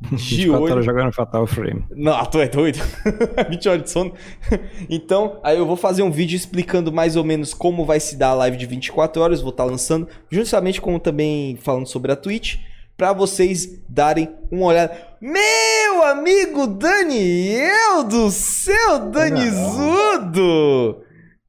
[0.12, 0.82] de olho.
[0.82, 1.84] jogando Fatal Frame.
[1.90, 2.78] Não, tu é doido.
[3.48, 4.12] 20 horas de sono.
[4.88, 8.28] Então, aí eu vou fazer um vídeo explicando mais ou menos como vai se dar
[8.28, 9.40] a live de 24 horas.
[9.40, 12.56] Vou estar tá lançando, justamente como também falando sobre a Twitch,
[12.96, 14.96] para vocês darem uma olhada.
[15.20, 21.02] Meu amigo Daniel do céu, Danizudo!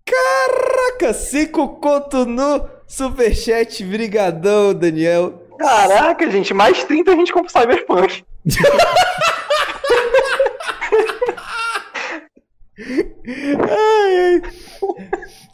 [0.06, 3.84] Caraca, cinco conto no superchat.
[3.84, 5.48] Brigadão, Daniel.
[5.60, 8.24] Caraca, gente, mais 30 a gente compra o Cyberpunk.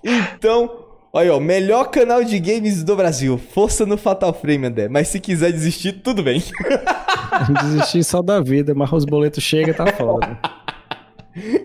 [0.03, 3.37] Então, olha, ó, melhor canal de games do Brasil.
[3.37, 4.89] Força no Fatal Frame, André.
[4.89, 6.43] Mas se quiser desistir, tudo bem.
[7.63, 10.37] Desistir só da vida, mas os boletos chegam, tá foda.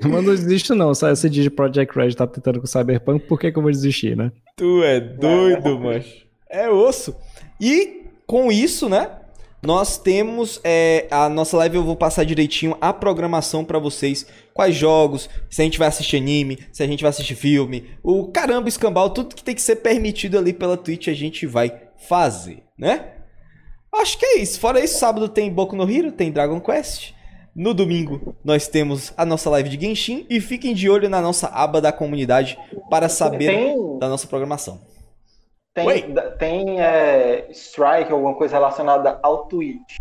[0.03, 3.27] Mas não desisto não, só esse dia de Project Red tá tentando com o Cyberpunk,
[3.27, 4.33] por que, que eu vou desistir, né?
[4.57, 6.25] Tu é doido, macho.
[6.49, 7.15] É osso.
[7.61, 9.11] E com isso, né?
[9.63, 11.77] Nós temos é, a nossa live.
[11.77, 14.27] Eu vou passar direitinho a programação para vocês.
[14.55, 18.29] Quais jogos, se a gente vai assistir anime, se a gente vai assistir filme, o
[18.29, 21.73] caramba, escambau, tudo que tem que ser permitido ali pela Twitch a gente vai
[22.09, 23.13] fazer, né?
[23.95, 24.61] Acho que é isso.
[24.61, 27.13] Fora isso, sábado tem Boku no Hero, tem Dragon Quest.
[27.55, 31.49] No domingo, nós temos a nossa live de Genshin e fiquem de olho na nossa
[31.49, 32.57] aba da comunidade
[32.89, 34.81] para saber tem, da nossa programação.
[35.85, 39.99] Tem, tem é, strike, alguma coisa relacionada ao Twitch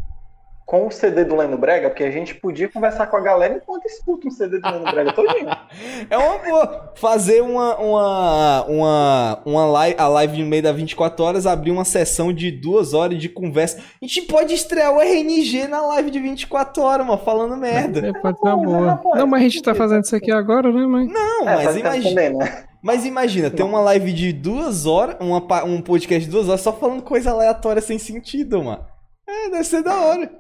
[0.67, 3.85] com o CD do Leno Brega, porque a gente podia conversar com a galera enquanto
[3.85, 5.47] escuta um CD do Leno Brega todinho.
[6.09, 6.91] é uma boa.
[6.93, 11.85] Fazer uma, uma, uma, uma live, a live no meio da 24 horas, abrir uma
[11.85, 13.77] sessão de duas horas de conversa.
[13.79, 18.05] A gente pode estrear o RNG na live de 24 horas, mano, falando merda.
[18.05, 18.57] É, pode ser uma
[18.97, 19.15] boa.
[19.15, 21.07] Não, mas a gente tá fazendo isso aqui agora, né, mãe?
[21.07, 22.29] Não, é, mas imagina.
[22.31, 22.66] né?
[22.81, 26.71] Mas imagina, ter uma live de duas horas, uma, um podcast de duas horas só
[26.71, 28.85] falando coisa aleatória sem sentido, mano.
[29.27, 30.31] É, deve ser da hora.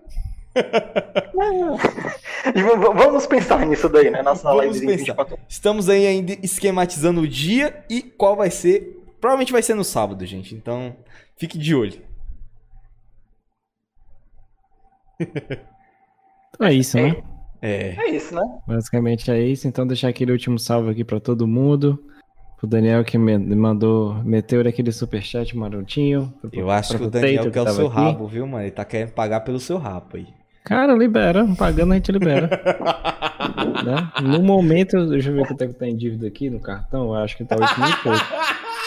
[2.95, 4.21] Vamos pensar nisso daí, né?
[4.21, 4.97] Nossa Vamos pensar.
[4.97, 5.37] 24.
[5.47, 8.95] Estamos aí ainda esquematizando o dia e qual vai ser.
[9.19, 10.55] Provavelmente vai ser no sábado, gente.
[10.55, 10.95] Então,
[11.37, 12.01] fique de olho.
[16.61, 17.21] é isso, né?
[17.61, 17.95] É.
[17.97, 18.41] É isso, né?
[18.67, 19.67] Basicamente é isso.
[19.67, 22.03] Então, deixar aquele último salve aqui para todo mundo.
[22.61, 26.33] O Daniel que me mandou, meteu aquele superchat marotinho.
[26.51, 27.95] Eu acho que o Daniel quer o seu aqui.
[27.95, 28.63] rabo, viu, mano?
[28.63, 30.27] Ele tá querendo pagar pelo seu rabo aí.
[30.63, 31.47] Cara, libera.
[31.57, 32.49] Pagando a gente libera.
[33.85, 34.11] né?
[34.23, 37.13] No momento, deixa eu ver quanto é que tá em dívida aqui no cartão, eu
[37.13, 38.25] acho que tá 8 mil pouco.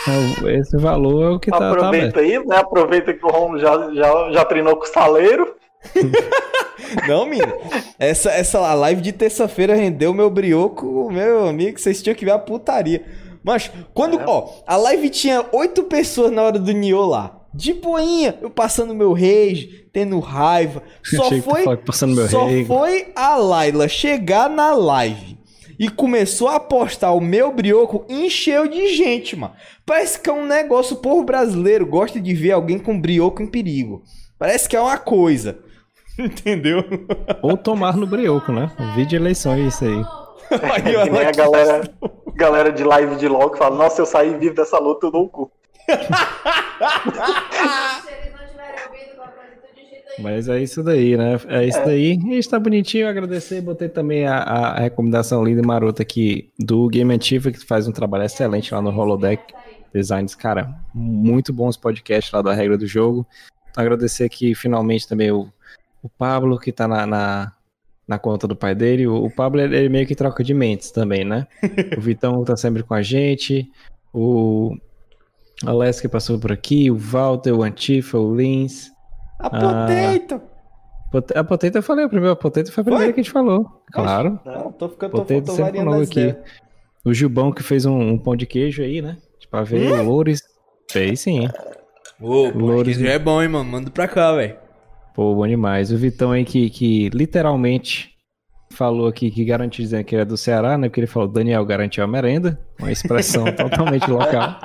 [0.03, 2.57] Então, esse valor é o que tá, tá Aproveita tá aí, né?
[2.57, 5.55] Aproveita que o Romulo já, já, já treinou com o saleiro.
[7.07, 7.53] Não, mina.
[7.99, 11.79] Essa, essa live de terça-feira rendeu meu brioco, meu amigo.
[11.79, 13.05] Vocês tinham que ver a putaria.
[13.43, 14.21] Mas, quando.
[14.21, 14.25] É.
[14.27, 17.37] Ó, a live tinha oito pessoas na hora do Nioh lá.
[17.53, 20.83] De boinha, eu passando meu rage, tendo raiva.
[21.03, 21.77] Só foi.
[21.79, 22.65] Passando meu só rage.
[22.65, 25.41] foi a Laila chegar na live
[25.81, 29.55] e começou a postar o meu brioco, encheu de gente, mano.
[29.87, 33.47] Parece que é um negócio, o povo brasileiro gosta de ver alguém com brioco em
[33.47, 34.03] perigo.
[34.39, 35.59] Parece que é uma coisa.
[36.19, 36.85] Entendeu?
[37.41, 38.71] Ou tomar no brioco, né?
[38.95, 40.05] Vídeo eleição é isso aí.
[40.85, 41.91] aí a galera,
[42.35, 45.25] galera de live de LOL que fala, nossa, eu saí vivo dessa luta, eu dou
[45.25, 45.51] o cu.
[50.19, 51.39] Mas é isso daí, né?
[51.49, 51.85] É isso é.
[51.85, 52.19] daí.
[52.27, 53.09] E está bonitinho.
[53.09, 53.61] Agradecer.
[53.61, 57.93] Botei também a, a, recomendação linda e marota aqui do Game Antifa, que faz um
[57.93, 59.43] trabalho excelente lá no Holodeck
[59.93, 60.35] Designs.
[60.35, 63.27] Cara, muito bons podcasts lá da regra do jogo.
[63.77, 65.49] Agradecer aqui finalmente também o,
[66.03, 67.53] o Pablo, que está na, na,
[68.11, 69.07] na, conta do pai dele.
[69.07, 71.47] O, o Pablo, ele, meio que troca de mentes também, né?
[71.97, 73.71] o Vitão tá sempre com a gente.
[74.13, 74.77] O
[75.65, 76.91] Alex que passou por aqui.
[76.91, 78.91] O Walter, o Antifa, o Lins.
[79.39, 80.43] A Potato!
[81.35, 83.13] Ah, a Potato eu falei, a primeira Potato foi a primeira foi?
[83.15, 83.67] que a gente falou.
[83.93, 84.39] Claro.
[84.45, 85.65] Não, tô ficando Potato tô, tô
[86.03, 86.37] aqui.
[87.05, 89.17] O Gilbão que fez um, um, pão de queijo aí, né?
[89.39, 90.01] Tipo, ver hum?
[90.01, 90.43] o Loures.
[90.91, 91.49] Fez sim.
[92.21, 93.71] Ô, o Loures já é bom, hein, mano?
[93.71, 94.57] Manda pra cá, velho.
[95.15, 95.91] Pô, bom demais.
[95.93, 98.17] O Vitão aí que, que literalmente
[98.71, 100.89] falou aqui que garantiu dizendo que ele é do Ceará, né?
[100.89, 102.59] Porque ele falou, Daniel garantiu a merenda.
[102.79, 104.57] Uma expressão totalmente local.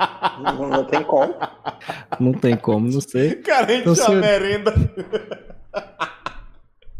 [0.42, 1.34] Não, não, tem como.
[2.20, 3.42] Não tem como, não sei.
[3.42, 4.18] Garantiu então, senhor...
[4.18, 4.74] a merenda.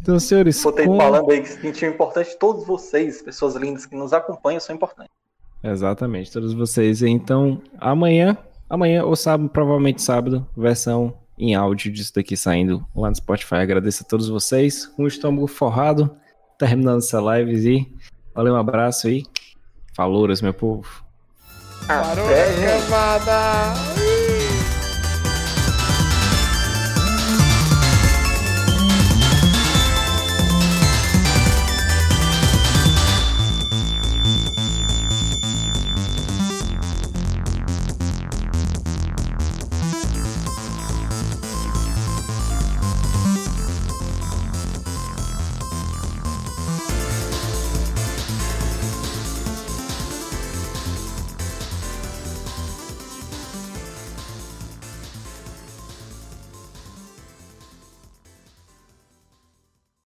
[0.00, 0.62] Então, senhores.
[0.62, 0.96] Botei com...
[0.96, 5.12] falando aí que sentiu importante, todos vocês, pessoas lindas que nos acompanham, são importantes.
[5.62, 7.02] Exatamente, todos vocês.
[7.02, 8.36] Então, amanhã,
[8.68, 13.56] amanhã ou sábado, provavelmente sábado, versão em áudio disso daqui saindo lá no Spotify.
[13.56, 14.86] Agradeço a todos vocês.
[14.86, 16.16] Com o estômago forrado,
[16.58, 17.86] terminando essa live e
[18.34, 19.24] valeu, um abraço aí.
[19.94, 21.04] Falouras, meu povo.
[21.86, 22.26] Parou,
[22.88, 24.05] camada!